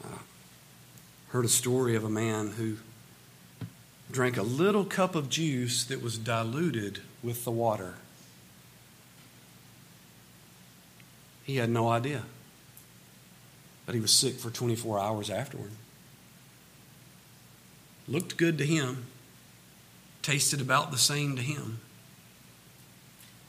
I 0.05 0.09
heard 1.29 1.45
a 1.45 1.49
story 1.49 1.95
of 1.95 2.03
a 2.03 2.11
man 2.11 2.49
who 2.53 2.77
drank 4.13 4.37
a 4.37 4.43
little 4.43 4.85
cup 4.85 5.15
of 5.15 5.29
juice 5.29 5.85
that 5.85 6.03
was 6.03 6.19
diluted 6.19 7.01
with 7.23 7.45
the 7.45 7.51
water. 7.51 7.95
He 11.45 11.57
had 11.57 11.71
no 11.71 11.89
idea. 11.89 12.25
But 13.87 13.95
he 13.95 14.01
was 14.01 14.13
sick 14.13 14.35
for 14.35 14.51
24 14.51 15.01
hours 15.01 15.31
afterward. 15.31 15.73
Looked 18.07 18.37
good 18.37 18.59
to 18.59 18.67
him, 18.67 19.07
tasted 20.23 20.61
about 20.61 20.91
the 20.91 20.99
same 20.99 21.37
to 21.37 21.43
him, 21.43 21.81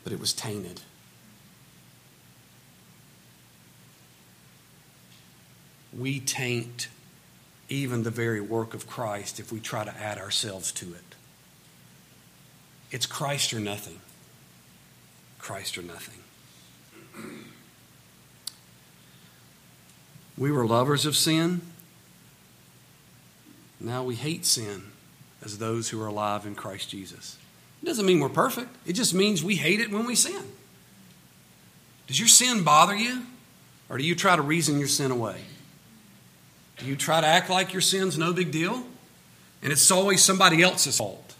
but 0.03 0.13
it 0.13 0.19
was 0.19 0.33
tainted. 0.33 0.81
We 5.97 6.19
taint 6.19 6.87
even 7.71 8.03
the 8.03 8.09
very 8.09 8.41
work 8.41 8.73
of 8.73 8.87
Christ 8.87 9.39
if 9.39 9.51
we 9.51 9.59
try 9.59 9.83
to 9.83 9.95
add 9.97 10.17
ourselves 10.17 10.71
to 10.73 10.93
it. 10.93 11.15
It's 12.91 13.05
Christ 13.05 13.53
or 13.53 13.59
nothing. 13.59 14.01
Christ 15.39 15.77
or 15.77 15.81
nothing. 15.81 16.19
We 20.37 20.51
were 20.51 20.65
lovers 20.65 21.05
of 21.05 21.15
sin. 21.15 21.61
Now 23.79 24.03
we 24.03 24.15
hate 24.15 24.45
sin 24.45 24.83
as 25.43 25.57
those 25.57 25.89
who 25.89 26.01
are 26.01 26.07
alive 26.07 26.45
in 26.45 26.55
Christ 26.55 26.89
Jesus. 26.89 27.37
It 27.81 27.85
doesn't 27.85 28.05
mean 28.05 28.19
we're 28.19 28.29
perfect, 28.29 28.69
it 28.85 28.93
just 28.93 29.13
means 29.13 29.43
we 29.43 29.55
hate 29.55 29.79
it 29.79 29.91
when 29.91 30.05
we 30.05 30.15
sin. 30.15 30.43
Does 32.07 32.19
your 32.19 32.27
sin 32.27 32.63
bother 32.63 32.95
you? 32.95 33.23
Or 33.89 33.97
do 33.97 34.03
you 34.03 34.15
try 34.15 34.35
to 34.35 34.41
reason 34.41 34.79
your 34.79 34.87
sin 34.87 35.11
away? 35.11 35.41
You 36.83 36.95
try 36.95 37.21
to 37.21 37.27
act 37.27 37.49
like 37.49 37.73
your 37.73 37.81
sin's 37.81 38.17
no 38.17 38.33
big 38.33 38.51
deal? 38.51 38.83
And 39.61 39.71
it's 39.71 39.91
always 39.91 40.23
somebody 40.23 40.63
else's 40.63 40.97
fault. 40.97 41.35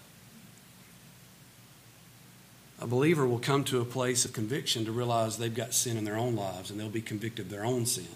A 2.79 2.87
believer 2.87 3.27
will 3.27 3.39
come 3.39 3.63
to 3.65 3.79
a 3.79 3.85
place 3.85 4.25
of 4.25 4.33
conviction 4.33 4.85
to 4.85 4.91
realize 4.91 5.37
they've 5.37 5.53
got 5.53 5.73
sin 5.73 5.97
in 5.97 6.03
their 6.03 6.17
own 6.17 6.35
lives 6.35 6.71
and 6.71 6.79
they'll 6.79 6.89
be 6.89 7.01
convicted 7.01 7.45
of 7.45 7.51
their 7.51 7.63
own 7.63 7.85
sin. 7.85 8.07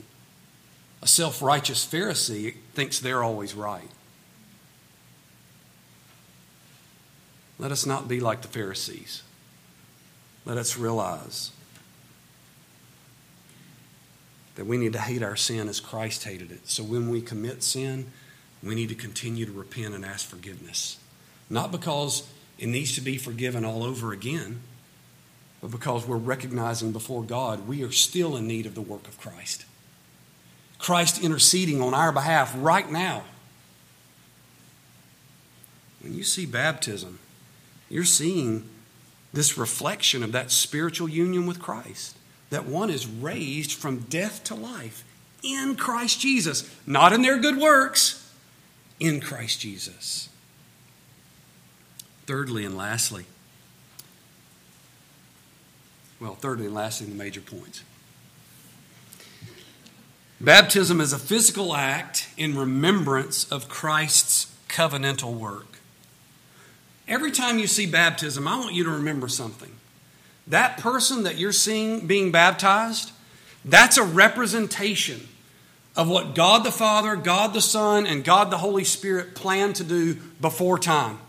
A 1.02 1.08
self 1.08 1.42
righteous 1.42 1.86
Pharisee 1.86 2.56
thinks 2.74 3.00
they're 3.00 3.24
always 3.24 3.54
right. 3.54 3.90
Let 7.60 7.72
us 7.72 7.86
not 7.86 8.08
be 8.08 8.20
like 8.20 8.42
the 8.42 8.48
Pharisees. 8.48 9.22
Let 10.46 10.58
us 10.58 10.78
realize 10.78 11.52
that 14.56 14.66
we 14.66 14.78
need 14.78 14.94
to 14.94 15.00
hate 15.00 15.22
our 15.22 15.36
sin 15.36 15.68
as 15.68 15.80
Christ 15.80 16.24
hated 16.24 16.52
it. 16.52 16.68
So 16.68 16.84
when 16.84 17.10
we 17.10 17.22
commit 17.22 17.62
sin, 17.62 18.12
we 18.64 18.74
need 18.74 18.90
to 18.90 18.96
continue 18.96 19.46
to 19.46 19.52
repent 19.52 19.94
and 19.94 20.06
ask 20.06 20.28
forgiveness. 20.28 20.98
Not 21.50 21.72
because 21.72 22.28
it 22.58 22.68
needs 22.68 22.96
to 22.96 23.02
be 23.02 23.18
forgiven 23.18 23.66
all 23.66 23.84
over 23.84 24.14
again, 24.14 24.62
but 25.62 25.72
because 25.72 26.08
we're 26.08 26.18
recognizing 26.18 26.92
before 26.92 27.24
God 27.24 27.68
we 27.68 27.84
are 27.84 27.92
still 27.92 28.36
in 28.38 28.48
need 28.48 28.66
of 28.66 28.76
the 28.76 28.82
work 28.82 29.08
of 29.08 29.20
Christ. 29.20 29.66
Christ 30.80 31.24
interceding 31.24 31.82
on 31.82 31.94
our 31.94 32.12
behalf 32.12 32.54
right 32.58 32.90
now. 32.90 33.24
When 36.02 36.14
you 36.14 36.24
see 36.24 36.46
baptism, 36.46 37.20
you're 37.90 38.04
seeing 38.04 38.70
this 39.34 39.58
reflection 39.58 40.24
of 40.24 40.32
that 40.32 40.52
spiritual 40.52 41.10
union 41.10 41.46
with 41.46 41.60
Christ 41.60 42.15
that 42.50 42.66
one 42.66 42.90
is 42.90 43.08
raised 43.08 43.74
from 43.74 44.00
death 44.02 44.44
to 44.46 44.56
life 44.56 45.04
in 45.44 45.76
Christ 45.76 46.20
Jesus, 46.20 46.70
not 46.86 47.14
in 47.14 47.22
their 47.22 47.38
good 47.38 47.58
works, 47.58 48.34
in 49.00 49.22
Christ 49.22 49.60
Jesus. 49.60 50.30
Thirdly 52.26 52.66
and 52.66 52.76
lastly, 52.76 53.26
well, 56.20 56.36
thirdly 56.36 56.66
and 56.66 56.74
lastly, 56.74 57.08
the 57.08 57.16
major 57.16 57.42
points. 57.42 57.84
Baptism 60.42 61.00
is 61.00 61.14
a 61.14 61.20
physical 61.20 61.76
act 61.76 62.30
in 62.38 62.58
remembrance 62.58 63.50
of 63.52 63.70
Christ's 63.70 64.54
covenantal 64.68 65.34
work. 65.38 65.80
Every 67.08 67.32
time 67.32 67.60
you 67.60 67.68
see 67.68 67.86
baptism, 67.86 68.48
I 68.48 68.58
want 68.58 68.74
you 68.74 68.84
to 68.84 68.90
remember 68.90 69.28
something. 69.28 69.75
That 70.48 70.78
person 70.78 71.24
that 71.24 71.38
you're 71.38 71.52
seeing 71.52 72.06
being 72.08 72.32
baptized, 72.32 73.12
that's 73.64 73.98
a 73.98 74.04
representation 74.04 75.28
of 75.96 76.10
what 76.10 76.36
God 76.36 76.64
the 76.64 76.72
Father, 76.72 77.16
God 77.16 77.54
the 77.54 77.62
Son, 77.62 78.06
and 78.06 78.24
God 78.24 78.52
the 78.52 78.58
Holy 78.58 78.84
Spirit 78.84 79.34
planned 79.34 79.78
to 79.78 79.84
do 79.84 80.16
before 80.40 80.78
time. 80.78 81.20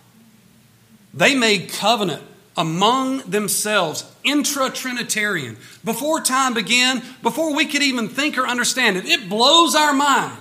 They 1.14 1.35
made 1.35 1.70
covenant 1.70 2.22
among 2.57 3.18
themselves, 3.18 4.11
intra 4.24 4.70
Trinitarian, 4.70 5.57
before 5.85 6.20
time 6.20 6.55
began, 6.55 7.02
before 7.22 7.55
we 7.55 7.66
could 7.66 7.83
even 7.83 8.09
think 8.09 8.37
or 8.38 8.46
understand 8.46 8.96
it. 8.96 9.05
It 9.05 9.29
blows 9.29 9.74
our 9.74 9.92
mind. 9.92 10.37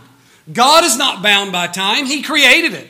God 0.51 0.83
is 0.83 0.97
not 0.97 1.23
bound 1.23 1.51
by 1.51 1.67
time, 1.67 2.05
He 2.05 2.21
created 2.21 2.73
it. 2.73 2.87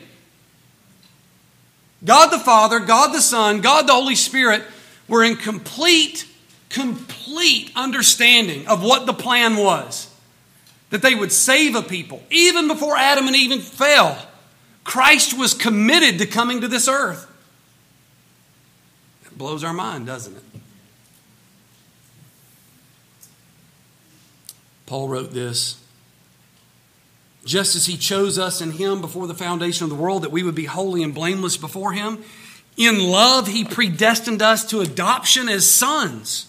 God 2.04 2.28
the 2.28 2.38
Father, 2.38 2.78
God 2.78 3.12
the 3.12 3.20
Son, 3.20 3.60
God 3.60 3.88
the 3.88 3.94
Holy 3.94 4.14
Spirit 4.14 4.62
were 5.08 5.22
in 5.24 5.36
complete, 5.36 6.26
complete 6.68 7.70
understanding 7.76 8.66
of 8.66 8.82
what 8.82 9.06
the 9.06 9.12
plan 9.12 9.56
was. 9.56 10.12
That 10.90 11.02
they 11.02 11.14
would 11.14 11.32
save 11.32 11.74
a 11.74 11.82
people. 11.82 12.22
Even 12.30 12.68
before 12.68 12.96
Adam 12.96 13.26
and 13.26 13.34
Eve 13.34 13.62
fell, 13.62 14.28
Christ 14.84 15.36
was 15.36 15.52
committed 15.52 16.18
to 16.20 16.26
coming 16.26 16.60
to 16.60 16.68
this 16.68 16.86
earth. 16.86 17.30
It 19.24 19.36
blows 19.36 19.64
our 19.64 19.72
mind, 19.72 20.06
doesn't 20.06 20.36
it? 20.36 20.42
Paul 24.86 25.08
wrote 25.08 25.32
this 25.32 25.80
just 27.44 27.76
as 27.76 27.86
he 27.86 27.96
chose 27.96 28.38
us 28.38 28.60
in 28.60 28.72
him 28.72 29.00
before 29.00 29.26
the 29.26 29.34
foundation 29.34 29.84
of 29.84 29.90
the 29.90 29.96
world 29.96 30.22
that 30.22 30.32
we 30.32 30.42
would 30.42 30.54
be 30.54 30.64
holy 30.64 31.02
and 31.02 31.14
blameless 31.14 31.56
before 31.56 31.92
him 31.92 32.22
in 32.76 33.00
love, 33.00 33.48
he 33.48 33.64
predestined 33.64 34.42
us 34.42 34.64
to 34.66 34.80
adoption 34.80 35.48
as 35.48 35.68
sons 35.68 36.46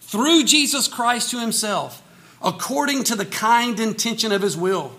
through 0.00 0.44
Jesus 0.44 0.88
Christ 0.88 1.30
to 1.30 1.40
himself, 1.40 2.02
according 2.42 3.04
to 3.04 3.14
the 3.14 3.24
kind 3.24 3.78
intention 3.78 4.32
of 4.32 4.42
his 4.42 4.56
will. 4.56 4.92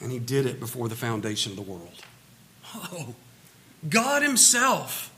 And 0.00 0.10
he 0.10 0.18
did 0.18 0.46
it 0.46 0.58
before 0.58 0.88
the 0.88 0.96
foundation 0.96 1.52
of 1.52 1.56
the 1.56 1.62
world. 1.62 2.04
Oh, 2.74 3.14
God 3.88 4.22
himself, 4.22 5.12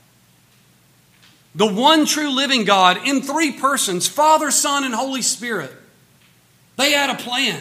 the 1.55 1.66
one 1.66 2.07
true 2.07 2.31
living 2.31 2.64
God 2.64 3.07
in 3.07 3.23
three 3.23 3.53
persons 3.53 4.09
Father, 4.09 4.51
Son, 4.51 4.85
and 4.85 4.95
Holy 4.95 5.23
Spirit, 5.23 5.73
they 6.77 6.92
had 6.92 7.11
a 7.11 7.14
plan. 7.14 7.61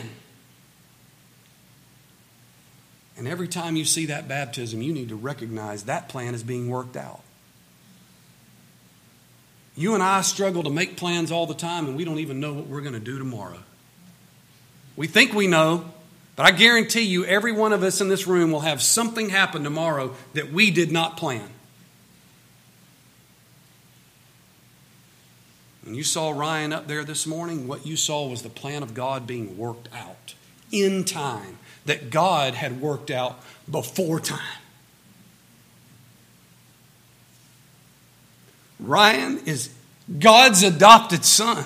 And 3.21 3.27
every 3.27 3.47
time 3.47 3.75
you 3.75 3.85
see 3.85 4.07
that 4.07 4.27
baptism, 4.27 4.81
you 4.81 4.91
need 4.91 5.09
to 5.09 5.15
recognize 5.15 5.83
that 5.83 6.09
plan 6.09 6.33
is 6.33 6.41
being 6.41 6.71
worked 6.71 6.97
out. 6.97 7.21
You 9.75 9.93
and 9.93 10.01
I 10.01 10.21
struggle 10.21 10.63
to 10.63 10.71
make 10.71 10.97
plans 10.97 11.31
all 11.31 11.45
the 11.45 11.53
time, 11.53 11.85
and 11.85 11.95
we 11.95 12.03
don't 12.03 12.17
even 12.17 12.39
know 12.39 12.51
what 12.51 12.65
we're 12.65 12.81
going 12.81 12.95
to 12.95 12.99
do 12.99 13.19
tomorrow. 13.19 13.59
We 14.95 15.05
think 15.05 15.33
we 15.33 15.45
know, 15.45 15.85
but 16.35 16.47
I 16.47 16.51
guarantee 16.51 17.03
you, 17.03 17.23
every 17.23 17.51
one 17.51 17.73
of 17.73 17.83
us 17.83 18.01
in 18.01 18.09
this 18.09 18.25
room 18.25 18.51
will 18.51 18.61
have 18.61 18.81
something 18.81 19.29
happen 19.29 19.63
tomorrow 19.63 20.15
that 20.33 20.51
we 20.51 20.71
did 20.71 20.91
not 20.91 21.15
plan. 21.15 21.47
When 25.83 25.93
you 25.93 26.03
saw 26.03 26.31
Ryan 26.31 26.73
up 26.73 26.87
there 26.87 27.03
this 27.03 27.27
morning, 27.27 27.67
what 27.67 27.85
you 27.85 27.97
saw 27.97 28.27
was 28.27 28.41
the 28.41 28.49
plan 28.49 28.81
of 28.81 28.95
God 28.95 29.27
being 29.27 29.59
worked 29.59 29.89
out 29.93 30.33
in 30.71 31.03
time 31.03 31.59
that 31.85 32.09
God 32.09 32.53
had 32.53 32.81
worked 32.81 33.09
out 33.09 33.41
before 33.69 34.19
time. 34.19 34.39
Ryan 38.79 39.39
is 39.45 39.69
God's 40.19 40.63
adopted 40.63 41.23
son. 41.23 41.65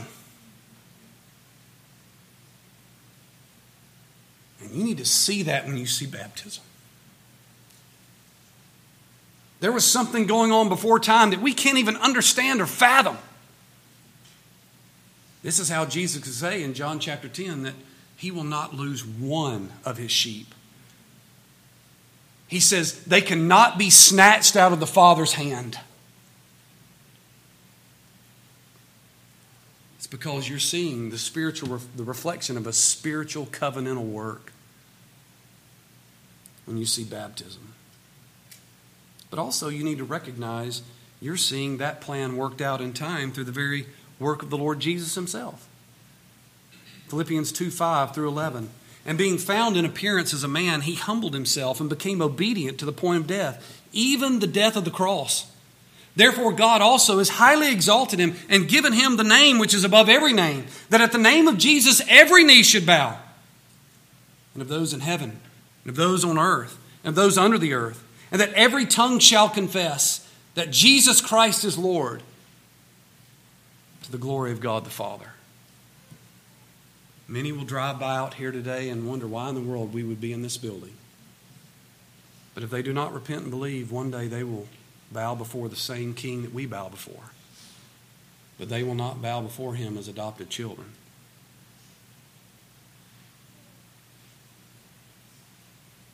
And 4.62 4.72
you 4.72 4.84
need 4.84 4.98
to 4.98 5.06
see 5.06 5.44
that 5.44 5.66
when 5.66 5.78
you 5.78 5.86
see 5.86 6.06
baptism. 6.06 6.64
There 9.62 9.72
was 9.72 9.86
something 9.86 10.28
going 10.28 10.52
on 10.52 10.70
before 10.70 11.00
time 11.00 11.30
that 11.30 11.42
we 11.42 11.54
can't 11.54 11.78
even 11.78 11.96
understand 11.98 12.62
or 12.62 12.66
fathom. 12.66 13.18
This 15.42 15.60
is 15.60 15.70
how 15.70 15.86
Jesus 15.86 16.24
could 16.24 16.34
say 16.34 16.64
in 16.64 16.74
John 16.74 17.00
chapter 17.00 17.28
10 17.28 17.64
that 17.64 17.74
he 18.16 18.32
will 18.32 18.44
not 18.44 18.74
lose 18.74 19.06
one 19.06 19.72
of 19.84 19.98
his 19.98 20.12
sheep. 20.12 20.54
He 22.48 22.60
says 22.60 23.04
they 23.04 23.22
cannot 23.22 23.78
be 23.78 23.90
snatched 23.90 24.56
out 24.56 24.72
of 24.72 24.80
the 24.80 24.88
Father's 24.88 25.34
hand. 25.34 25.80
It's 29.98 30.08
because 30.08 30.48
you're 30.48 30.60
seeing 30.60 31.10
the 31.10 31.18
spiritual 31.18 31.80
the 31.96 32.04
reflection 32.04 32.58
of 32.58 32.68
a 32.68 32.74
spiritual 32.74 33.48
covenantal 33.48 34.06
work 34.08 34.54
when 36.66 36.78
you 36.78 36.86
see 36.86 37.04
baptism. 37.04 37.74
But 39.30 39.40
also 39.40 39.70
you 39.70 39.84
need 39.84 39.98
to 39.98 40.04
recognize 40.04 40.84
you're 41.20 41.38
seeing 41.38 41.78
that 41.78 42.02
plan 42.02 42.38
worked 42.38 42.62
out 42.62 42.82
in 42.82 42.94
time 42.94 43.32
through 43.32 43.46
the 43.46 43.52
very 43.52 43.88
work 44.20 44.44
of 44.44 44.50
the 44.50 44.58
Lord 44.58 44.80
Jesus 44.80 45.16
himself. 45.16 45.68
Philippians 47.08 47.52
2 47.52 47.72
5 47.72 48.14
through 48.14 48.28
11. 48.28 48.70
And 49.06 49.18
being 49.18 49.38
found 49.38 49.78
in 49.78 49.86
appearance 49.86 50.34
as 50.34 50.44
a 50.44 50.48
man, 50.48 50.82
he 50.82 50.96
humbled 50.96 51.36
himself 51.36 51.80
and 51.80 51.90
became 51.90 52.22
obedient 52.22 52.80
to 52.80 52.86
the 52.86 52.92
point 52.92 53.22
of 53.22 53.28
death, 53.28 53.84
even 53.94 54.40
the 54.40 54.48
death 54.48 54.76
of 54.76 54.84
the 54.84 54.92
cross. 54.92 55.52
Therefore, 56.16 56.54
God 56.54 56.82
also 56.82 57.20
has 57.20 57.30
highly 57.30 57.72
exalted 57.72 58.20
him 58.20 58.36
and 58.50 58.68
given 58.68 58.94
him 58.94 59.18
the 59.18 59.24
name 59.24 59.60
which 59.60 59.74
is 59.74 59.84
above 59.84 60.10
every 60.10 60.34
name, 60.34 60.66
that 60.90 61.02
at 61.02 61.12
the 61.12 61.18
name 61.18 61.48
of 61.48 61.58
Jesus 61.58 62.02
every 62.08 62.44
knee 62.44 62.64
should 62.64 62.86
bow, 62.86 63.20
and 64.54 64.62
of 64.62 64.70
those 64.70 64.94
in 64.94 65.02
heaven, 65.02 65.40
and 65.84 65.90
of 65.90 65.98
those 65.98 66.24
on 66.24 66.40
earth, 66.40 66.80
and 67.04 67.10
of 67.10 67.16
those 67.16 67.38
under 67.38 67.58
the 67.58 67.74
earth, 67.74 68.04
and 68.32 68.40
that 68.40 68.54
every 68.54 68.86
tongue 68.86 69.20
shall 69.20 69.50
confess 69.50 70.28
that 70.56 70.72
Jesus 70.72 71.20
Christ 71.20 71.66
is 71.66 71.78
Lord, 71.78 72.24
to 74.04 74.12
the 74.12 74.18
glory 74.18 74.52
of 74.52 74.62
God 74.62 74.86
the 74.86 74.90
Father. 74.90 75.35
Many 77.28 77.52
will 77.52 77.66
drive 77.66 78.00
by 78.00 78.16
out 78.16 78.36
here 78.36 78.52
today 78.52 78.90
and 78.90 79.08
wonder 79.08 79.28
why 79.28 79.50
in 79.50 79.56
the 79.56 79.62
world 79.62 79.94
we 79.94 80.04
would 80.04 80.22
be 80.22 80.32
in 80.32 80.42
this 80.42 80.58
building. 80.58 80.94
But 82.54 82.64
if 82.64 82.70
they 82.70 82.82
do 82.82 82.94
not 82.94 83.14
repent 83.14 83.42
and 83.42 83.52
believe, 83.52 83.92
one 83.92 84.12
day 84.12 84.28
they 84.28 84.44
will 84.44 84.68
bow 85.12 85.36
before 85.36 85.68
the 85.68 85.76
same 85.76 86.14
king 86.14 86.44
that 86.44 86.54
we 86.54 86.66
bow 86.66 86.90
before. 86.90 87.32
But 88.58 88.70
they 88.70 88.84
will 88.84 88.96
not 88.96 89.22
bow 89.22 89.42
before 89.42 89.76
him 89.76 89.98
as 89.98 90.08
adopted 90.08 90.50
children. 90.50 90.94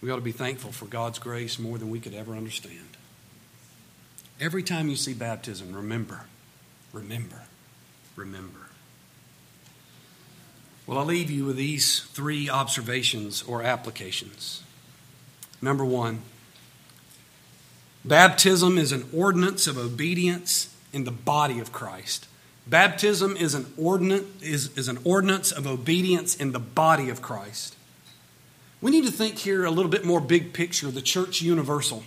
We 0.02 0.10
ought 0.10 0.16
to 0.16 0.22
be 0.22 0.32
thankful 0.32 0.72
for 0.72 0.86
God's 0.86 1.20
grace 1.20 1.60
more 1.60 1.78
than 1.78 1.92
we 1.92 2.00
could 2.00 2.16
ever 2.16 2.34
understand. 2.34 2.98
Every 4.40 4.64
time 4.64 4.90
you 4.90 4.96
see 4.96 5.14
baptism, 5.14 5.76
remember, 5.76 6.26
remember, 6.92 7.44
remember. 8.16 8.71
Well, 10.92 11.00
I'll 11.00 11.06
leave 11.06 11.32
you 11.32 11.46
with 11.46 11.56
these 11.56 12.02
three 12.02 12.50
observations 12.50 13.44
or 13.44 13.64
applications. 13.64 14.62
Number 15.62 15.86
one, 15.86 16.22
baptism 18.04 18.78
is 18.78 18.92
an 18.92 19.08
ordinance 19.16 19.68
of 19.68 19.78
obedience 19.78 20.76
in 20.92 21.06
the 21.06 21.12
body 21.12 21.60
of 21.60 21.72
Christ. 21.72 22.28
Baptism 22.68 23.38
is 23.38 23.54
an 23.54 23.72
ordinance, 23.78 24.44
is, 24.44 24.78
is 24.78 24.90
an 24.90 25.00
ordinance 25.06 25.54
of 25.54 25.66
obedience 25.66 26.36
in 26.36 26.52
the 26.52 26.60
body 26.60 27.08
of 27.08 27.22
Christ. 27.22 27.78
We 28.82 28.92
need 28.92 29.06
to 29.06 29.12
think 29.12 29.38
here 29.38 29.64
a 29.64 29.72
little 29.72 29.92
bit 29.92 30.04
more 30.04 30.20
big 30.20 30.52
picture, 30.52 30.92
the 30.92 31.02
church 31.02 31.42
universal. 31.42 32.04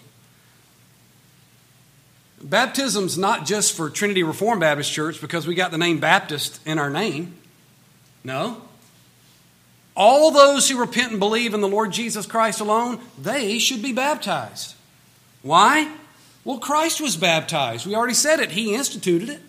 Baptism's 2.42 3.16
not 3.16 3.46
just 3.46 3.74
for 3.74 3.88
Trinity 3.88 4.22
Reformed 4.22 4.60
Baptist 4.60 4.92
Church 4.92 5.22
because 5.22 5.46
we 5.46 5.54
got 5.54 5.70
the 5.70 5.78
name 5.78 6.00
Baptist 6.00 6.60
in 6.66 6.78
our 6.78 6.90
name. 6.90 7.34
No. 8.22 8.60
All 9.96 10.30
those 10.30 10.68
who 10.68 10.78
repent 10.78 11.12
and 11.12 11.20
believe 11.20 11.54
in 11.54 11.60
the 11.60 11.68
Lord 11.68 11.92
Jesus 11.92 12.26
Christ 12.26 12.60
alone, 12.60 13.00
they 13.20 13.58
should 13.58 13.82
be 13.82 13.92
baptized. 13.92 14.74
Why? 15.42 15.92
Well, 16.44 16.58
Christ 16.58 17.00
was 17.00 17.16
baptized. 17.16 17.86
We 17.86 17.94
already 17.94 18.14
said 18.14 18.40
it, 18.40 18.52
He 18.52 18.74
instituted 18.74 19.28
it. 19.28 19.40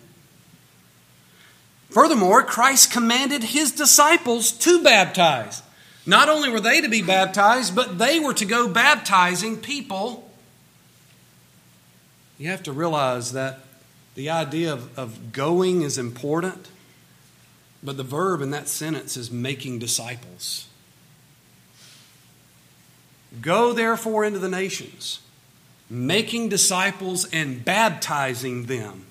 Furthermore, 1.90 2.42
Christ 2.42 2.92
commanded 2.92 3.42
His 3.42 3.72
disciples 3.72 4.52
to 4.52 4.82
baptize. 4.82 5.62
Not 6.04 6.28
only 6.28 6.48
were 6.48 6.60
they 6.60 6.80
to 6.80 6.88
be 6.88 7.02
baptized, 7.02 7.74
but 7.74 7.98
they 7.98 8.20
were 8.20 8.34
to 8.34 8.44
go 8.44 8.68
baptizing 8.68 9.56
people. 9.56 10.30
You 12.38 12.50
have 12.50 12.62
to 12.64 12.72
realize 12.72 13.32
that 13.32 13.60
the 14.14 14.30
idea 14.30 14.72
of, 14.72 14.96
of 14.98 15.32
going 15.32 15.82
is 15.82 15.98
important. 15.98 16.68
But 17.86 17.96
the 17.96 18.02
verb 18.02 18.42
in 18.42 18.50
that 18.50 18.66
sentence 18.66 19.16
is 19.16 19.30
making 19.30 19.78
disciples. 19.78 20.66
Go 23.40 23.72
therefore 23.72 24.24
into 24.24 24.40
the 24.40 24.48
nations, 24.48 25.20
making 25.88 26.48
disciples 26.48 27.28
and 27.32 27.64
baptizing 27.64 28.66
them. 28.66 29.06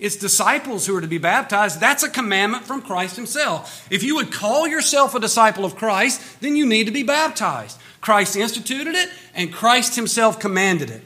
It's 0.00 0.16
disciples 0.16 0.86
who 0.86 0.96
are 0.96 1.00
to 1.00 1.06
be 1.06 1.18
baptized. 1.18 1.78
That's 1.78 2.02
a 2.02 2.10
commandment 2.10 2.64
from 2.64 2.82
Christ 2.82 3.14
Himself. 3.14 3.86
If 3.92 4.02
you 4.02 4.16
would 4.16 4.32
call 4.32 4.66
yourself 4.66 5.14
a 5.14 5.20
disciple 5.20 5.64
of 5.64 5.76
Christ, 5.76 6.40
then 6.40 6.56
you 6.56 6.66
need 6.66 6.86
to 6.86 6.92
be 6.92 7.04
baptized. 7.04 7.78
Christ 8.00 8.34
instituted 8.34 8.96
it, 8.96 9.08
and 9.36 9.52
Christ 9.52 9.94
Himself 9.94 10.40
commanded 10.40 10.90
it. 10.90 11.02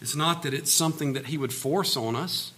It's 0.00 0.14
not 0.14 0.44
that 0.44 0.54
it's 0.54 0.72
something 0.72 1.14
that 1.14 1.26
He 1.26 1.36
would 1.36 1.52
force 1.52 1.96
on 1.96 2.14
us. 2.14 2.52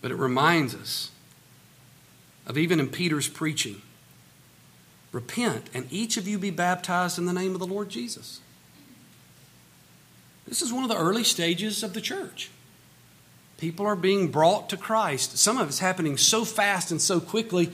But 0.00 0.10
it 0.10 0.16
reminds 0.16 0.74
us 0.74 1.10
of 2.46 2.56
even 2.56 2.80
in 2.80 2.88
Peter's 2.88 3.28
preaching 3.28 3.82
repent, 5.12 5.68
and 5.74 5.92
each 5.92 6.16
of 6.16 6.28
you 6.28 6.38
be 6.38 6.50
baptized 6.50 7.18
in 7.18 7.26
the 7.26 7.32
name 7.32 7.52
of 7.52 7.58
the 7.58 7.66
Lord 7.66 7.88
Jesus. 7.88 8.40
This 10.46 10.62
is 10.62 10.72
one 10.72 10.82
of 10.82 10.88
the 10.88 10.96
early 10.96 11.24
stages 11.24 11.82
of 11.82 11.94
the 11.94 12.00
church. 12.00 12.50
People 13.58 13.86
are 13.86 13.96
being 13.96 14.28
brought 14.28 14.68
to 14.70 14.76
Christ. 14.76 15.36
Some 15.36 15.58
of 15.58 15.68
it's 15.68 15.80
happening 15.80 16.16
so 16.16 16.44
fast 16.44 16.90
and 16.90 17.00
so 17.00 17.20
quickly. 17.20 17.70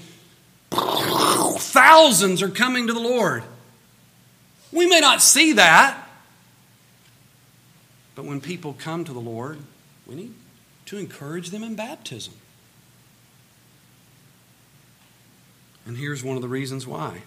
Thousands 0.70 2.42
are 2.42 2.48
coming 2.48 2.86
to 2.86 2.92
the 2.92 3.00
Lord. 3.00 3.44
We 4.72 4.86
may 4.86 5.00
not 5.00 5.22
see 5.22 5.52
that, 5.52 6.08
but 8.14 8.24
when 8.24 8.40
people 8.40 8.74
come 8.78 9.04
to 9.04 9.12
the 9.12 9.20
Lord, 9.20 9.58
we 10.06 10.16
need 10.16 10.34
to 10.86 10.98
encourage 10.98 11.50
them 11.50 11.62
in 11.62 11.74
baptism. 11.74 12.34
And 15.84 15.96
here's 15.96 16.24
one 16.24 16.36
of 16.36 16.42
the 16.42 16.48
reasons 16.48 16.86
why. 16.86 17.22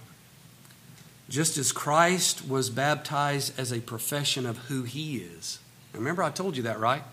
Just 1.29 1.57
as 1.57 1.71
Christ 1.71 2.47
was 2.47 2.69
baptized 2.69 3.57
as 3.57 3.71
a 3.71 3.79
profession 3.79 4.45
of 4.45 4.57
who 4.57 4.83
he 4.83 5.17
is. 5.17 5.59
Remember, 5.93 6.23
I 6.23 6.31
told 6.31 6.57
you 6.57 6.63
that, 6.63 6.79
right? 6.79 7.03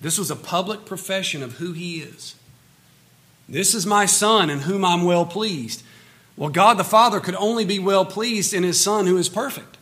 This 0.00 0.18
was 0.18 0.30
a 0.30 0.36
public 0.36 0.84
profession 0.84 1.42
of 1.42 1.54
who 1.54 1.72
he 1.72 1.98
is. 2.00 2.36
This 3.48 3.74
is 3.74 3.84
my 3.84 4.06
son 4.06 4.50
in 4.50 4.60
whom 4.60 4.84
I'm 4.84 5.04
well 5.04 5.26
pleased. 5.26 5.82
Well, 6.36 6.50
God 6.50 6.78
the 6.78 6.84
Father 6.84 7.20
could 7.20 7.36
only 7.36 7.64
be 7.64 7.78
well 7.78 8.04
pleased 8.04 8.54
in 8.54 8.62
his 8.62 8.80
son 8.80 9.06
who 9.06 9.16
is 9.16 9.28
perfect. 9.28 9.76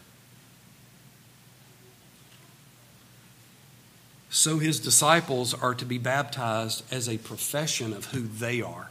So 4.32 4.58
his 4.58 4.80
disciples 4.80 5.52
are 5.52 5.74
to 5.74 5.84
be 5.84 5.98
baptized 5.98 6.82
as 6.90 7.06
a 7.06 7.18
profession 7.18 7.92
of 7.92 8.06
who 8.06 8.22
they 8.22 8.62
are. 8.62 8.88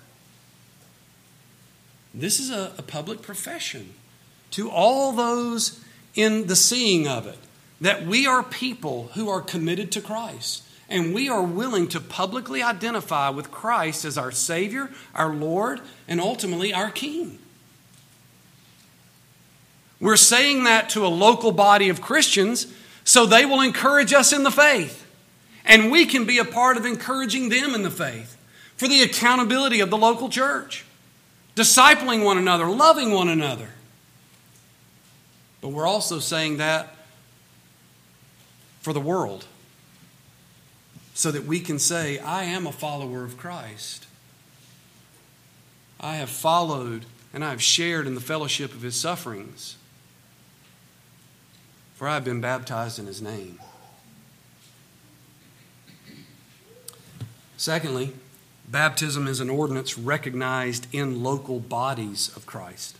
This 2.13 2.39
is 2.39 2.51
a, 2.51 2.73
a, 2.77 2.83
public 2.83 3.23
profession 3.23 3.95
to 4.51 4.69
all 4.69 5.11
those 5.11 5.83
in 6.13 6.45
the 6.45 6.55
seeing 6.55 7.07
of 7.07 7.25
it 7.25 7.39
that 7.79 8.05
we 8.05 8.27
are 8.27 8.43
people 8.43 9.09
who 9.15 9.29
are 9.29 9.41
committed 9.41 9.91
to 9.93 10.01
Christ 10.01 10.63
and 10.87 11.11
we 11.11 11.27
are 11.27 11.41
willing 11.41 11.87
to 11.87 11.99
publicly 11.99 12.61
identify 12.61 13.29
with 13.29 13.49
Christ 13.49 14.05
as 14.05 14.19
our 14.19 14.31
Savior, 14.31 14.91
our 15.15 15.33
Lord, 15.33 15.81
and 16.07 16.21
ultimately 16.21 16.71
our 16.71 16.91
King. 16.91 17.39
We're 19.99 20.17
saying 20.17 20.65
that 20.65 20.89
to 20.89 21.03
a 21.03 21.07
local 21.07 21.51
body 21.51 21.89
of 21.89 21.99
Christians 21.99 22.71
so 23.03 23.25
they 23.25 23.45
will 23.45 23.61
encourage 23.61 24.13
us 24.13 24.31
in 24.31 24.43
the 24.43 24.51
faith. 24.51 25.00
And 25.65 25.91
we 25.91 26.05
can 26.05 26.25
be 26.25 26.37
a 26.37 26.45
part 26.45 26.77
of 26.77 26.85
encouraging 26.85 27.49
them 27.49 27.75
in 27.75 27.83
the 27.83 27.91
faith 27.91 28.37
for 28.75 28.87
the 28.87 29.01
accountability 29.01 29.79
of 29.79 29.89
the 29.89 29.97
local 29.97 30.29
church, 30.29 30.85
discipling 31.55 32.23
one 32.23 32.37
another, 32.37 32.65
loving 32.65 33.11
one 33.11 33.29
another. 33.29 33.69
But 35.61 35.69
we're 35.69 35.87
also 35.87 36.19
saying 36.19 36.57
that 36.57 36.95
for 38.81 38.93
the 38.93 38.99
world 38.99 39.45
so 41.13 41.29
that 41.29 41.45
we 41.45 41.59
can 41.59 41.77
say, 41.77 42.17
I 42.17 42.45
am 42.45 42.65
a 42.65 42.71
follower 42.71 43.23
of 43.23 43.37
Christ. 43.37 44.07
I 45.99 46.15
have 46.15 46.29
followed 46.29 47.05
and 47.33 47.45
I 47.45 47.51
have 47.51 47.61
shared 47.61 48.07
in 48.07 48.15
the 48.15 48.21
fellowship 48.21 48.73
of 48.73 48.81
his 48.81 48.95
sufferings. 48.95 49.77
For 51.95 52.07
I 52.07 52.15
have 52.15 52.25
been 52.25 52.41
baptized 52.41 52.97
in 52.97 53.05
his 53.05 53.21
name. 53.21 53.59
Secondly, 57.61 58.11
baptism 58.67 59.27
is 59.27 59.39
an 59.39 59.47
ordinance 59.47 59.95
recognized 59.95 60.87
in 60.91 61.21
local 61.21 61.59
bodies 61.59 62.35
of 62.35 62.47
Christ. 62.47 62.97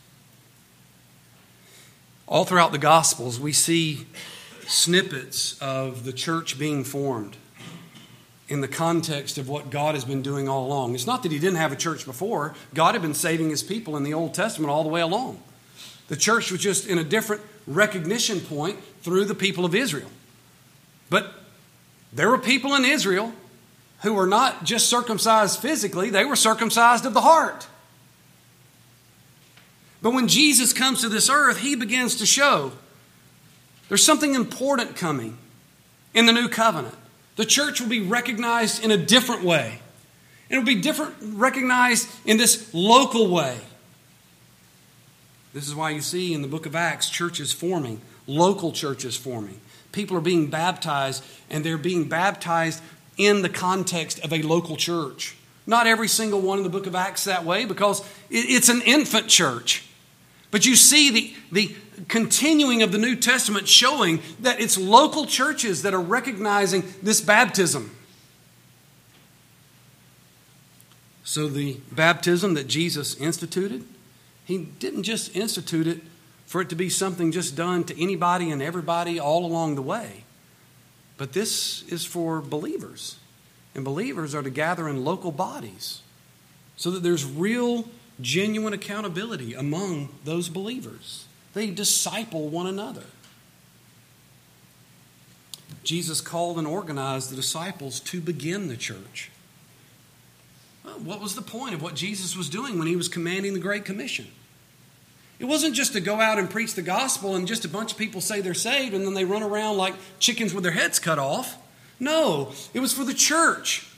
All 2.27 2.45
throughout 2.45 2.71
the 2.71 2.77
Gospels, 2.77 3.39
we 3.39 3.53
see 3.53 4.05
snippets 4.67 5.59
of 5.59 6.05
the 6.05 6.13
church 6.13 6.59
being 6.59 6.83
formed 6.83 7.37
in 8.49 8.61
the 8.61 8.67
context 8.67 9.39
of 9.39 9.49
what 9.49 9.71
God 9.71 9.95
has 9.95 10.05
been 10.05 10.21
doing 10.21 10.47
all 10.47 10.67
along. 10.67 10.93
It's 10.93 11.07
not 11.07 11.23
that 11.23 11.31
He 11.31 11.39
didn't 11.39 11.57
have 11.57 11.71
a 11.71 11.75
church 11.75 12.05
before, 12.05 12.53
God 12.75 12.93
had 12.93 13.01
been 13.01 13.15
saving 13.15 13.49
His 13.49 13.63
people 13.63 13.97
in 13.97 14.03
the 14.03 14.13
Old 14.13 14.35
Testament 14.35 14.69
all 14.69 14.83
the 14.83 14.89
way 14.89 15.01
along. 15.01 15.41
The 16.07 16.15
church 16.15 16.51
was 16.51 16.61
just 16.61 16.85
in 16.85 16.99
a 16.99 17.03
different 17.03 17.41
recognition 17.65 18.39
point 18.39 18.77
through 19.01 19.25
the 19.25 19.33
people 19.33 19.65
of 19.65 19.73
Israel. 19.73 20.11
But 21.09 21.33
there 22.13 22.29
were 22.29 22.37
people 22.37 22.75
in 22.75 22.85
Israel 22.85 23.33
who 24.03 24.13
were 24.13 24.27
not 24.27 24.63
just 24.63 24.89
circumcised 24.89 25.59
physically, 25.59 26.09
they 26.09 26.25
were 26.25 26.35
circumcised 26.35 27.05
of 27.05 27.13
the 27.13 27.21
heart. 27.21 27.67
But 30.01 30.13
when 30.13 30.27
Jesus 30.27 30.73
comes 30.73 31.01
to 31.01 31.09
this 31.09 31.29
earth, 31.29 31.59
he 31.59 31.75
begins 31.75 32.15
to 32.15 32.25
show 32.25 32.71
there's 33.87 34.03
something 34.03 34.33
important 34.35 34.95
coming 34.95 35.37
in 36.13 36.25
the 36.25 36.33
new 36.33 36.47
covenant. 36.47 36.95
The 37.35 37.45
church 37.45 37.79
will 37.79 37.89
be 37.89 38.01
recognized 38.01 38.83
in 38.83 38.91
a 38.91 38.97
different 38.97 39.43
way. 39.43 39.79
It 40.49 40.57
will 40.57 40.65
be 40.65 40.81
different 40.81 41.15
recognized 41.21 42.09
in 42.25 42.37
this 42.37 42.73
local 42.73 43.29
way. 43.29 43.57
This 45.53 45.67
is 45.67 45.75
why 45.75 45.91
you 45.91 46.01
see 46.01 46.33
in 46.33 46.41
the 46.41 46.47
book 46.47 46.65
of 46.65 46.75
Acts 46.75 47.09
churches 47.09 47.51
forming, 47.51 48.01
local 48.27 48.71
churches 48.71 49.15
forming. 49.15 49.59
People 49.91 50.15
are 50.17 50.21
being 50.21 50.47
baptized, 50.47 51.23
and 51.49 51.65
they're 51.65 51.77
being 51.77 52.07
baptized 52.07 52.81
in 53.17 53.41
the 53.41 53.49
context 53.49 54.19
of 54.19 54.33
a 54.33 54.41
local 54.41 54.75
church. 54.75 55.35
Not 55.67 55.87
every 55.87 56.07
single 56.07 56.41
one 56.41 56.57
in 56.57 56.63
the 56.63 56.69
book 56.69 56.87
of 56.87 56.95
Acts 56.95 57.25
that 57.25 57.45
way 57.45 57.65
because 57.65 58.03
it's 58.29 58.69
an 58.69 58.81
infant 58.81 59.27
church. 59.27 59.85
But 60.49 60.65
you 60.65 60.75
see 60.75 61.09
the, 61.09 61.33
the 61.51 61.75
continuing 62.07 62.83
of 62.83 62.91
the 62.91 62.97
New 62.97 63.15
Testament 63.15 63.67
showing 63.67 64.21
that 64.41 64.59
it's 64.59 64.77
local 64.77 65.25
churches 65.25 65.83
that 65.83 65.93
are 65.93 66.01
recognizing 66.01 66.83
this 67.01 67.21
baptism. 67.21 67.95
So, 71.23 71.47
the 71.47 71.77
baptism 71.91 72.55
that 72.55 72.67
Jesus 72.67 73.15
instituted, 73.15 73.85
he 74.43 74.57
didn't 74.57 75.03
just 75.03 75.33
institute 75.33 75.87
it 75.87 76.01
for 76.45 76.59
it 76.59 76.67
to 76.69 76.75
be 76.75 76.89
something 76.89 77.31
just 77.31 77.55
done 77.55 77.85
to 77.85 78.01
anybody 78.01 78.51
and 78.51 78.61
everybody 78.61 79.17
all 79.17 79.45
along 79.45 79.75
the 79.75 79.81
way. 79.81 80.25
But 81.21 81.33
this 81.33 81.83
is 81.83 82.03
for 82.03 82.41
believers. 82.41 83.17
And 83.75 83.85
believers 83.85 84.33
are 84.33 84.41
to 84.41 84.49
gather 84.49 84.89
in 84.89 85.05
local 85.05 85.31
bodies 85.31 86.01
so 86.77 86.89
that 86.89 87.03
there's 87.03 87.23
real, 87.23 87.87
genuine 88.19 88.73
accountability 88.73 89.53
among 89.53 90.09
those 90.25 90.49
believers. 90.49 91.27
They 91.53 91.69
disciple 91.69 92.49
one 92.49 92.65
another. 92.65 93.03
Jesus 95.83 96.21
called 96.21 96.57
and 96.57 96.65
organized 96.65 97.29
the 97.29 97.35
disciples 97.35 97.99
to 97.99 98.19
begin 98.19 98.67
the 98.67 98.75
church. 98.75 99.29
Well, 100.83 100.97
what 101.01 101.21
was 101.21 101.35
the 101.35 101.43
point 101.43 101.75
of 101.75 101.83
what 101.83 101.93
Jesus 101.93 102.35
was 102.35 102.49
doing 102.49 102.79
when 102.79 102.87
he 102.87 102.95
was 102.95 103.07
commanding 103.07 103.53
the 103.53 103.59
Great 103.59 103.85
Commission? 103.85 104.25
It 105.41 105.47
wasn't 105.47 105.73
just 105.73 105.93
to 105.93 106.01
go 106.01 106.21
out 106.21 106.37
and 106.37 106.47
preach 106.47 106.75
the 106.75 106.83
gospel 106.83 107.35
and 107.35 107.47
just 107.47 107.65
a 107.65 107.67
bunch 107.67 107.93
of 107.93 107.97
people 107.97 108.21
say 108.21 108.41
they're 108.41 108.53
saved 108.53 108.93
and 108.93 109.03
then 109.03 109.15
they 109.15 109.25
run 109.25 109.41
around 109.41 109.75
like 109.75 109.95
chickens 110.19 110.53
with 110.53 110.63
their 110.63 110.71
heads 110.71 110.99
cut 110.99 111.17
off. 111.17 111.57
No, 111.99 112.53
it 112.75 112.79
was 112.79 112.93
for 112.93 113.03
the 113.03 113.13
church. 113.15 113.89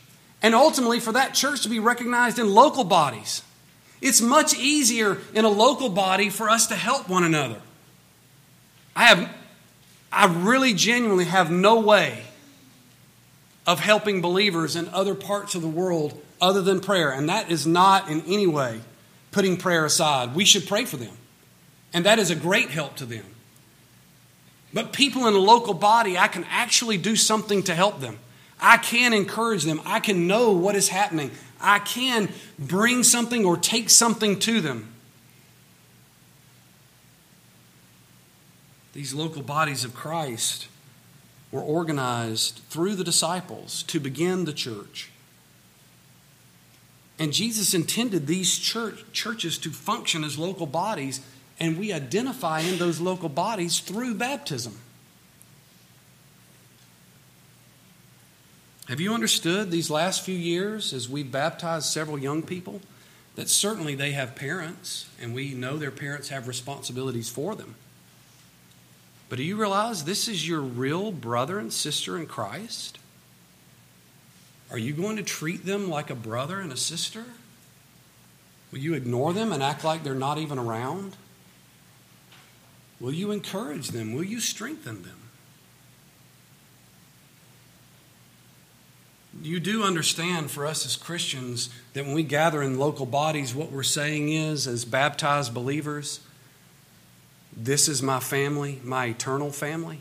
And 0.41 0.55
ultimately 0.55 1.01
for 1.01 1.11
that 1.11 1.33
church 1.33 1.63
to 1.63 1.69
be 1.69 1.79
recognized 1.79 2.39
in 2.39 2.53
local 2.53 2.85
bodies. 2.85 3.43
It's 4.01 4.21
much 4.21 4.53
easier 4.53 5.17
in 5.33 5.43
a 5.43 5.49
local 5.49 5.89
body 5.89 6.29
for 6.29 6.49
us 6.49 6.67
to 6.67 6.75
help 6.75 7.09
one 7.09 7.25
another. 7.25 7.59
I 8.95 9.03
have 9.07 9.29
I 10.13 10.27
really 10.27 10.73
genuinely 10.73 11.25
have 11.25 11.51
no 11.51 11.81
way 11.81 12.23
of 13.67 13.81
helping 13.81 14.21
believers 14.21 14.77
in 14.77 14.87
other 14.89 15.13
parts 15.13 15.55
of 15.55 15.61
the 15.61 15.67
world 15.67 16.17
other 16.39 16.61
than 16.61 16.79
prayer. 16.79 17.11
And 17.11 17.27
that 17.27 17.51
is 17.51 17.67
not 17.67 18.07
in 18.07 18.21
any 18.27 18.47
way 18.47 18.79
putting 19.31 19.57
prayer 19.57 19.83
aside. 19.83 20.35
We 20.35 20.45
should 20.45 20.67
pray 20.67 20.85
for 20.85 20.95
them. 20.95 21.17
And 21.93 22.05
that 22.05 22.19
is 22.19 22.31
a 22.31 22.35
great 22.35 22.71
help 22.71 22.95
to 22.97 23.05
them. 23.05 23.25
But 24.73 24.91
people 24.91 25.27
in 25.27 25.35
a 25.35 25.39
local 25.39 25.75
body, 25.75 26.17
I 26.17 26.27
can 26.27 26.45
actually 26.49 26.97
do 26.97 27.15
something 27.15 27.61
to 27.63 27.75
help 27.75 28.01
them. 28.01 28.17
I 28.59 28.77
can 28.77 29.13
encourage 29.13 29.63
them. 29.63 29.79
I 29.85 29.99
can 29.99 30.27
know 30.27 30.51
what 30.51 30.75
is 30.75 30.89
happening. 30.89 31.31
I 31.61 31.79
can 31.79 32.29
bring 32.57 33.03
something 33.03 33.45
or 33.45 33.55
take 33.55 33.89
something 33.89 34.39
to 34.39 34.61
them. 34.61 34.89
These 38.93 39.13
local 39.13 39.41
bodies 39.41 39.83
of 39.83 39.93
Christ 39.93 40.67
were 41.51 41.61
organized 41.61 42.61
through 42.69 42.95
the 42.95 43.03
disciples 43.03 43.83
to 43.83 43.99
begin 43.99 44.45
the 44.45 44.53
church. 44.53 45.11
And 47.19 47.31
Jesus 47.31 47.73
intended 47.73 48.25
these 48.25 48.57
church, 48.57 49.03
churches 49.11 49.57
to 49.59 49.69
function 49.69 50.23
as 50.23 50.37
local 50.37 50.65
bodies 50.65 51.21
and 51.59 51.77
we 51.77 51.93
identify 51.93 52.61
in 52.61 52.77
those 52.77 52.99
local 52.99 53.29
bodies 53.29 53.79
through 53.79 54.15
baptism. 54.15 54.79
Have 58.87 58.99
you 58.99 59.13
understood 59.13 59.71
these 59.71 59.89
last 59.89 60.25
few 60.25 60.35
years 60.35 60.93
as 60.93 61.07
we've 61.07 61.31
baptized 61.31 61.85
several 61.85 62.17
young 62.17 62.41
people 62.41 62.81
that 63.35 63.49
certainly 63.49 63.95
they 63.95 64.11
have 64.11 64.35
parents 64.35 65.07
and 65.21 65.33
we 65.33 65.53
know 65.53 65.77
their 65.77 65.89
parents 65.89 66.29
have 66.29 66.47
responsibilities 66.47 67.29
for 67.29 67.55
them? 67.55 67.75
But 69.29 69.37
do 69.37 69.43
you 69.43 69.55
realize 69.55 70.03
this 70.03 70.27
is 70.27 70.47
your 70.47 70.59
real 70.59 71.11
brother 71.11 71.59
and 71.59 71.71
sister 71.71 72.17
in 72.17 72.27
Christ? 72.27 72.99
Are 74.69 74.77
you 74.77 74.93
going 74.93 75.15
to 75.17 75.23
treat 75.23 75.65
them 75.65 75.89
like 75.89 76.09
a 76.09 76.15
brother 76.15 76.59
and 76.59 76.71
a 76.71 76.77
sister? 76.77 77.23
Will 78.71 78.79
you 78.79 78.95
ignore 78.95 79.33
them 79.33 79.51
and 79.51 79.63
act 79.63 79.83
like 79.83 80.03
they're 80.03 80.13
not 80.13 80.39
even 80.39 80.59
around? 80.59 81.15
Will 83.03 83.11
you 83.11 83.31
encourage 83.31 83.89
them? 83.89 84.13
Will 84.13 84.23
you 84.23 84.39
strengthen 84.39 85.03
them? 85.03 85.17
You 89.41 89.59
do 89.59 89.83
understand 89.83 90.49
for 90.49 90.65
us 90.65 90.85
as 90.85 90.95
Christians 90.95 91.69
that 91.91 92.05
when 92.05 92.13
we 92.13 92.23
gather 92.23 92.63
in 92.63 92.79
local 92.79 93.05
bodies, 93.05 93.53
what 93.53 93.73
we're 93.73 93.83
saying 93.83 94.29
is, 94.29 94.67
as 94.67 94.85
baptized 94.85 95.53
believers, 95.53 96.21
this 97.51 97.89
is 97.89 98.01
my 98.01 98.21
family, 98.21 98.79
my 98.85 99.07
eternal 99.07 99.51
family. 99.51 99.99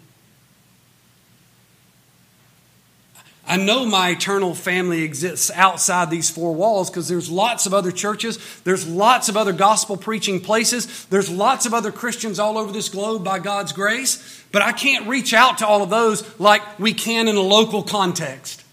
I 3.53 3.57
know 3.57 3.85
my 3.85 4.09
eternal 4.09 4.55
family 4.55 5.03
exists 5.03 5.51
outside 5.55 6.09
these 6.09 6.31
four 6.31 6.55
walls 6.55 6.89
because 6.89 7.07
there's 7.07 7.31
lots 7.31 7.67
of 7.67 7.75
other 7.75 7.93
churches, 7.93 8.39
there's 8.65 8.89
lots 8.89 9.29
of 9.29 9.37
other 9.37 9.53
gospel 9.53 9.99
preaching 9.99 10.41
places, 10.41 11.05
there's 11.11 11.29
lots 11.29 11.67
of 11.67 11.75
other 11.75 11.93
Christians 11.93 12.39
all 12.39 12.57
over 12.57 12.73
this 12.73 12.89
globe 12.89 13.23
by 13.23 13.39
God's 13.41 13.73
grace, 13.73 14.43
but 14.53 14.63
I 14.63 14.73
can't 14.73 15.07
reach 15.07 15.35
out 15.35 15.59
to 15.59 15.67
all 15.67 15.83
of 15.83 15.91
those 15.91 16.25
like 16.41 16.63
we 16.79 16.95
can 16.95 17.29
in 17.29 17.37
a 17.37 17.43
local 17.43 17.83
context. 17.83 18.65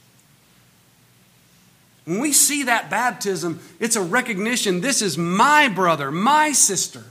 When 2.06 2.20
we 2.22 2.32
see 2.32 2.64
that 2.64 2.90
baptism, 2.90 3.60
it's 3.82 3.98
a 3.98 4.02
recognition 4.02 4.80
this 4.80 5.02
is 5.02 5.18
my 5.18 5.68
brother, 5.68 6.10
my 6.10 6.54
sister. 6.54 7.04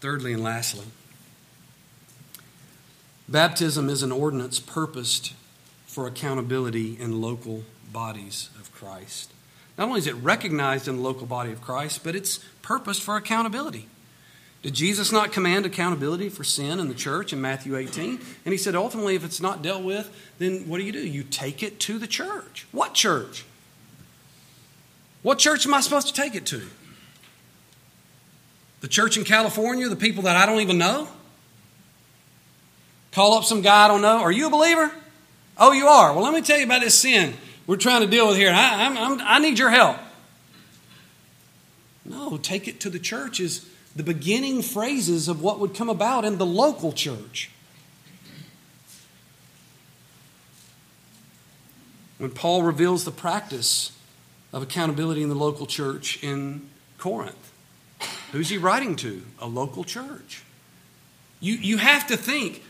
Thirdly 0.00 0.32
and 0.32 0.42
lastly, 0.42 0.86
Baptism 3.28 3.90
is 3.90 4.02
an 4.02 4.10
ordinance 4.10 4.58
purposed 4.58 5.34
for 5.86 6.06
accountability 6.06 6.98
in 6.98 7.20
local 7.20 7.64
bodies 7.92 8.48
of 8.58 8.72
Christ. 8.72 9.32
Not 9.76 9.88
only 9.88 9.98
is 9.98 10.06
it 10.06 10.14
recognized 10.14 10.88
in 10.88 10.96
the 10.96 11.02
local 11.02 11.26
body 11.26 11.52
of 11.52 11.60
Christ, 11.60 12.02
but 12.02 12.16
it's 12.16 12.38
purposed 12.62 13.02
for 13.02 13.16
accountability. 13.16 13.86
Did 14.62 14.74
Jesus 14.74 15.12
not 15.12 15.30
command 15.30 15.66
accountability 15.66 16.30
for 16.30 16.42
sin 16.42 16.80
in 16.80 16.88
the 16.88 16.94
church 16.94 17.32
in 17.32 17.40
Matthew 17.40 17.76
18? 17.76 18.18
And 18.44 18.52
he 18.52 18.58
said, 18.58 18.74
ultimately, 18.74 19.14
if 19.14 19.24
it's 19.24 19.40
not 19.40 19.62
dealt 19.62 19.84
with, 19.84 20.10
then 20.38 20.66
what 20.68 20.78
do 20.78 20.84
you 20.84 20.92
do? 20.92 21.06
You 21.06 21.22
take 21.22 21.62
it 21.62 21.78
to 21.80 21.98
the 21.98 22.08
church. 22.08 22.66
What 22.72 22.94
church? 22.94 23.44
What 25.22 25.38
church 25.38 25.66
am 25.66 25.74
I 25.74 25.80
supposed 25.80 26.08
to 26.08 26.12
take 26.14 26.34
it 26.34 26.46
to? 26.46 26.62
The 28.80 28.88
church 28.88 29.16
in 29.16 29.24
California, 29.24 29.88
the 29.88 29.96
people 29.96 30.24
that 30.24 30.36
I 30.36 30.46
don't 30.46 30.60
even 30.60 30.78
know? 30.78 31.08
Call 33.12 33.34
up 33.34 33.44
some 33.44 33.62
guy 33.62 33.86
I 33.86 33.88
don't 33.88 34.02
know. 34.02 34.18
Are 34.18 34.32
you 34.32 34.46
a 34.46 34.50
believer? 34.50 34.92
Oh, 35.56 35.72
you 35.72 35.86
are. 35.86 36.12
Well, 36.12 36.22
let 36.22 36.32
me 36.32 36.40
tell 36.40 36.58
you 36.58 36.64
about 36.64 36.82
this 36.82 36.98
sin. 36.98 37.34
we're 37.66 37.76
trying 37.76 38.02
to 38.02 38.06
deal 38.06 38.28
with 38.28 38.36
here. 38.36 38.50
I, 38.50 38.86
I'm, 38.86 38.96
I'm, 38.96 39.20
I 39.20 39.38
need 39.38 39.58
your 39.58 39.70
help. 39.70 39.96
No, 42.04 42.38
take 42.38 42.68
it 42.68 42.80
to 42.80 42.90
the 42.90 42.98
church 42.98 43.40
is 43.40 43.68
the 43.94 44.02
beginning 44.02 44.62
phrases 44.62 45.28
of 45.28 45.42
what 45.42 45.58
would 45.58 45.74
come 45.74 45.88
about 45.88 46.24
in 46.24 46.38
the 46.38 46.46
local 46.46 46.92
church. 46.92 47.50
When 52.18 52.30
Paul 52.30 52.62
reveals 52.62 53.04
the 53.04 53.10
practice 53.10 53.92
of 54.52 54.62
accountability 54.62 55.22
in 55.22 55.28
the 55.28 55.34
local 55.34 55.66
church 55.66 56.22
in 56.22 56.68
Corinth, 56.96 57.52
who's 58.32 58.48
he 58.48 58.58
writing 58.58 58.96
to? 58.96 59.22
A 59.40 59.46
local 59.46 59.84
church. 59.84 60.42
You, 61.40 61.54
you 61.54 61.76
have 61.76 62.06
to 62.08 62.16
think 62.16 62.62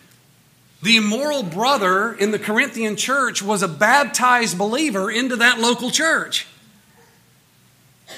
the 0.83 0.97
immoral 0.97 1.43
brother 1.43 2.13
in 2.13 2.31
the 2.31 2.39
Corinthian 2.39 2.97
church 2.97 3.43
was 3.43 3.63
a 3.63 3.69
baptized 3.69 4.57
believer 4.57 5.11
into 5.11 5.37
that 5.37 5.59
local 5.59 5.91
church. 5.91 6.47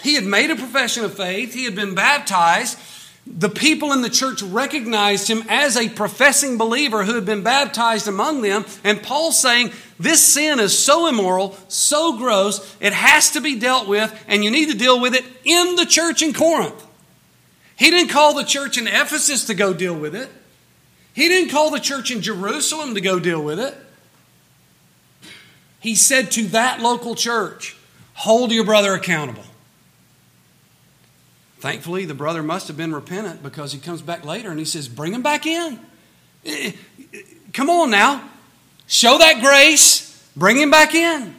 He 0.02 0.14
had 0.14 0.24
made 0.24 0.50
a 0.50 0.56
profession 0.56 1.04
of 1.04 1.14
faith, 1.14 1.54
he 1.54 1.64
had 1.64 1.74
been 1.74 1.94
baptized. 1.94 2.78
The 3.26 3.48
people 3.48 3.92
in 3.92 4.02
the 4.02 4.10
church 4.10 4.42
recognized 4.42 5.28
him 5.28 5.44
as 5.48 5.76
a 5.76 5.88
professing 5.88 6.58
believer 6.58 7.04
who 7.04 7.14
had 7.14 7.26
been 7.26 7.42
baptized 7.42 8.08
among 8.08 8.40
them. 8.40 8.64
And 8.82 9.02
Paul's 9.02 9.38
saying, 9.38 9.72
This 9.98 10.22
sin 10.22 10.58
is 10.58 10.76
so 10.76 11.06
immoral, 11.06 11.56
so 11.68 12.16
gross, 12.16 12.76
it 12.80 12.92
has 12.92 13.30
to 13.32 13.40
be 13.40 13.58
dealt 13.58 13.86
with, 13.86 14.12
and 14.26 14.42
you 14.42 14.50
need 14.50 14.70
to 14.70 14.76
deal 14.76 15.00
with 15.00 15.14
it 15.14 15.24
in 15.44 15.76
the 15.76 15.86
church 15.86 16.22
in 16.22 16.32
Corinth. 16.32 16.86
He 17.76 17.90
didn't 17.90 18.10
call 18.10 18.34
the 18.34 18.42
church 18.42 18.78
in 18.78 18.88
Ephesus 18.88 19.46
to 19.46 19.54
go 19.54 19.74
deal 19.74 19.94
with 19.94 20.14
it. 20.14 20.30
He 21.20 21.28
didn't 21.28 21.50
call 21.50 21.70
the 21.70 21.80
church 21.80 22.10
in 22.10 22.22
Jerusalem 22.22 22.94
to 22.94 23.00
go 23.02 23.20
deal 23.20 23.42
with 23.42 23.60
it. 23.60 23.76
He 25.78 25.94
said 25.94 26.30
to 26.30 26.46
that 26.46 26.80
local 26.80 27.14
church, 27.14 27.76
hold 28.14 28.50
your 28.52 28.64
brother 28.64 28.94
accountable. 28.94 29.44
Thankfully, 31.58 32.06
the 32.06 32.14
brother 32.14 32.42
must 32.42 32.68
have 32.68 32.78
been 32.78 32.94
repentant 32.94 33.42
because 33.42 33.70
he 33.70 33.78
comes 33.78 34.00
back 34.00 34.24
later 34.24 34.48
and 34.48 34.58
he 34.58 34.64
says, 34.64 34.88
Bring 34.88 35.12
him 35.12 35.20
back 35.20 35.44
in. 35.44 35.78
Eh, 36.46 36.72
eh, 37.12 37.18
come 37.52 37.68
on 37.68 37.90
now. 37.90 38.26
Show 38.86 39.18
that 39.18 39.42
grace. 39.42 40.26
Bring 40.34 40.56
him 40.56 40.70
back 40.70 40.94
in. 40.94 41.34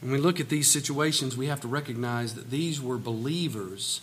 When 0.00 0.12
we 0.12 0.16
look 0.16 0.40
at 0.40 0.48
these 0.48 0.66
situations, 0.66 1.36
we 1.36 1.48
have 1.48 1.60
to 1.60 1.68
recognize 1.68 2.32
that 2.36 2.48
these 2.48 2.80
were 2.80 2.96
believers 2.96 4.00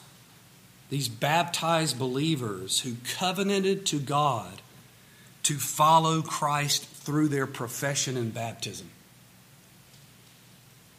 these 0.90 1.08
baptized 1.10 1.98
believers 1.98 2.82
who 2.82 2.96
covenanted 3.18 3.86
to 3.88 4.00
God 4.00 4.62
to 5.44 5.56
follow 5.56 6.22
Christ 6.22 6.86
through 6.86 7.28
their 7.28 7.48
profession 7.48 8.18
and 8.18 8.34
baptism. 8.34 8.90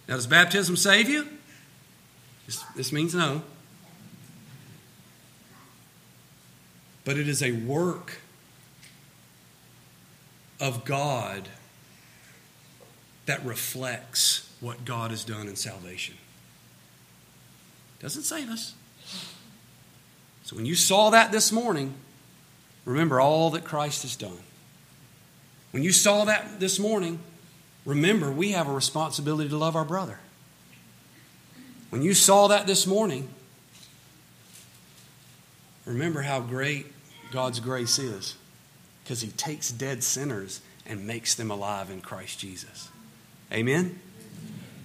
Now, 0.08 0.14
does 0.16 0.26
baptism 0.26 0.76
save 0.76 1.08
you? 1.08 1.26
This, 2.46 2.62
this 2.76 2.92
means 2.92 3.14
no. 3.14 3.42
But 7.04 7.18
it 7.18 7.28
is 7.28 7.42
a 7.42 7.52
work 7.52 8.20
of 10.60 10.84
God 10.84 11.48
that 13.26 13.44
reflects 13.44 14.48
what 14.60 14.84
God 14.84 15.10
has 15.10 15.24
done 15.24 15.48
in 15.48 15.56
salvation. 15.56 16.16
Doesn't 18.00 18.22
save 18.22 18.48
us. 18.48 18.74
So 20.46 20.54
when 20.54 20.64
you 20.64 20.76
saw 20.76 21.10
that 21.10 21.32
this 21.32 21.50
morning, 21.50 21.92
remember 22.84 23.20
all 23.20 23.50
that 23.50 23.64
Christ 23.64 24.02
has 24.02 24.14
done. 24.14 24.38
When 25.72 25.82
you 25.82 25.90
saw 25.90 26.24
that 26.24 26.60
this 26.60 26.78
morning, 26.78 27.18
remember 27.84 28.30
we 28.30 28.52
have 28.52 28.68
a 28.68 28.72
responsibility 28.72 29.48
to 29.48 29.56
love 29.56 29.74
our 29.74 29.84
brother. 29.84 30.20
When 31.90 32.00
you 32.00 32.14
saw 32.14 32.46
that 32.46 32.68
this 32.68 32.86
morning, 32.86 33.28
remember 35.84 36.22
how 36.22 36.38
great 36.38 36.86
God's 37.32 37.58
grace 37.58 37.98
is 37.98 38.36
because 39.02 39.22
he 39.22 39.30
takes 39.30 39.72
dead 39.72 40.04
sinners 40.04 40.60
and 40.86 41.08
makes 41.08 41.34
them 41.34 41.50
alive 41.50 41.90
in 41.90 42.00
Christ 42.00 42.38
Jesus. 42.38 42.88
Amen? 43.52 43.98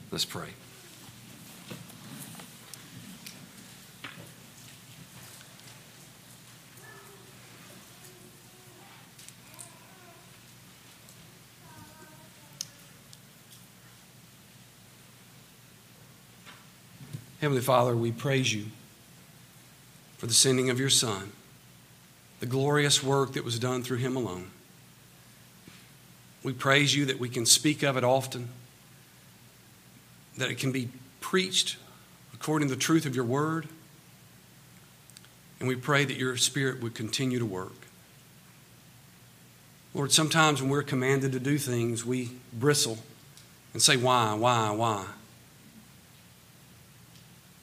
Let's 0.09 0.26
pray. 0.26 0.49
Heavenly 17.42 17.64
Father, 17.64 17.98
we 17.98 18.12
praise 18.12 18.54
you 18.54 18.66
for 20.20 20.28
the 20.28 20.34
sending 20.34 20.70
of 20.70 20.80
your 20.80 20.92
Son, 20.92 21.32
the 22.39 22.46
glorious 22.46 23.02
work 23.02 23.34
that 23.34 23.44
was 23.44 23.58
done 23.58 23.82
through 23.82 23.98
him 23.98 24.16
alone. 24.16 24.52
We 26.44 26.54
praise 26.54 26.96
you 26.96 27.06
that 27.06 27.20
we 27.20 27.30
can 27.30 27.48
speak 27.48 27.82
of 27.82 27.98
it 27.98 28.04
often, 28.04 28.50
that 30.38 30.52
it 30.52 30.60
can 30.60 30.72
be 30.72 30.89
preached 31.20 31.78
according 32.32 32.68
to 32.68 32.76
the 32.76 32.80
truth 32.80 33.08
of 33.08 33.16
your 33.16 33.26
word. 33.26 33.68
And 35.60 35.68
we 35.68 35.76
pray 35.76 36.06
that 36.06 36.18
your 36.18 36.38
Spirit 36.38 36.80
would 36.84 36.94
continue 36.94 37.39
to 37.39 37.46
work. 37.46 37.88
Lord, 39.96 40.12
sometimes 40.12 40.62
when 40.62 40.70
we're 40.70 40.84
commanded 40.84 41.32
to 41.32 41.39
do 41.39 41.58
things, 41.58 42.06
we 42.06 42.34
bristle 42.54 43.00
and 43.74 43.82
say, 43.82 43.98
Why, 43.98 44.36
why, 44.36 44.70
why? 44.70 45.06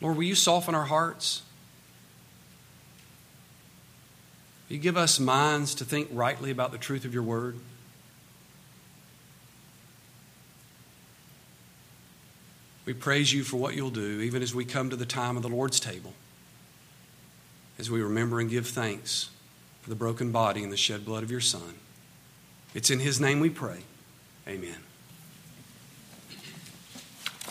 Lord, 0.00 0.16
will 0.16 0.24
you 0.24 0.34
soften 0.34 0.74
our 0.74 0.84
hearts? 0.84 1.42
Will 4.68 4.76
you 4.76 4.82
give 4.82 4.96
us 4.96 5.18
minds 5.18 5.74
to 5.76 5.84
think 5.84 6.08
rightly 6.12 6.50
about 6.50 6.72
the 6.72 6.78
truth 6.78 7.04
of 7.04 7.14
your 7.14 7.22
word? 7.22 7.58
We 12.84 12.94
praise 12.94 13.32
you 13.32 13.44
for 13.44 13.58
what 13.58 13.74
you'll 13.74 13.90
do, 13.90 14.20
even 14.22 14.42
as 14.42 14.54
we 14.54 14.64
come 14.64 14.88
to 14.88 14.96
the 14.96 15.04
time 15.04 15.36
of 15.36 15.42
the 15.42 15.48
Lord's 15.48 15.78
table, 15.78 16.14
as 17.78 17.90
we 17.90 18.00
remember 18.00 18.40
and 18.40 18.48
give 18.48 18.66
thanks 18.66 19.28
for 19.82 19.90
the 19.90 19.96
broken 19.96 20.32
body 20.32 20.62
and 20.62 20.72
the 20.72 20.76
shed 20.78 21.04
blood 21.04 21.22
of 21.22 21.30
your 21.30 21.42
Son. 21.42 21.74
It's 22.74 22.90
in 22.90 23.00
his 23.00 23.20
name 23.20 23.40
we 23.40 23.50
pray. 23.50 23.80
Amen. 24.46 24.87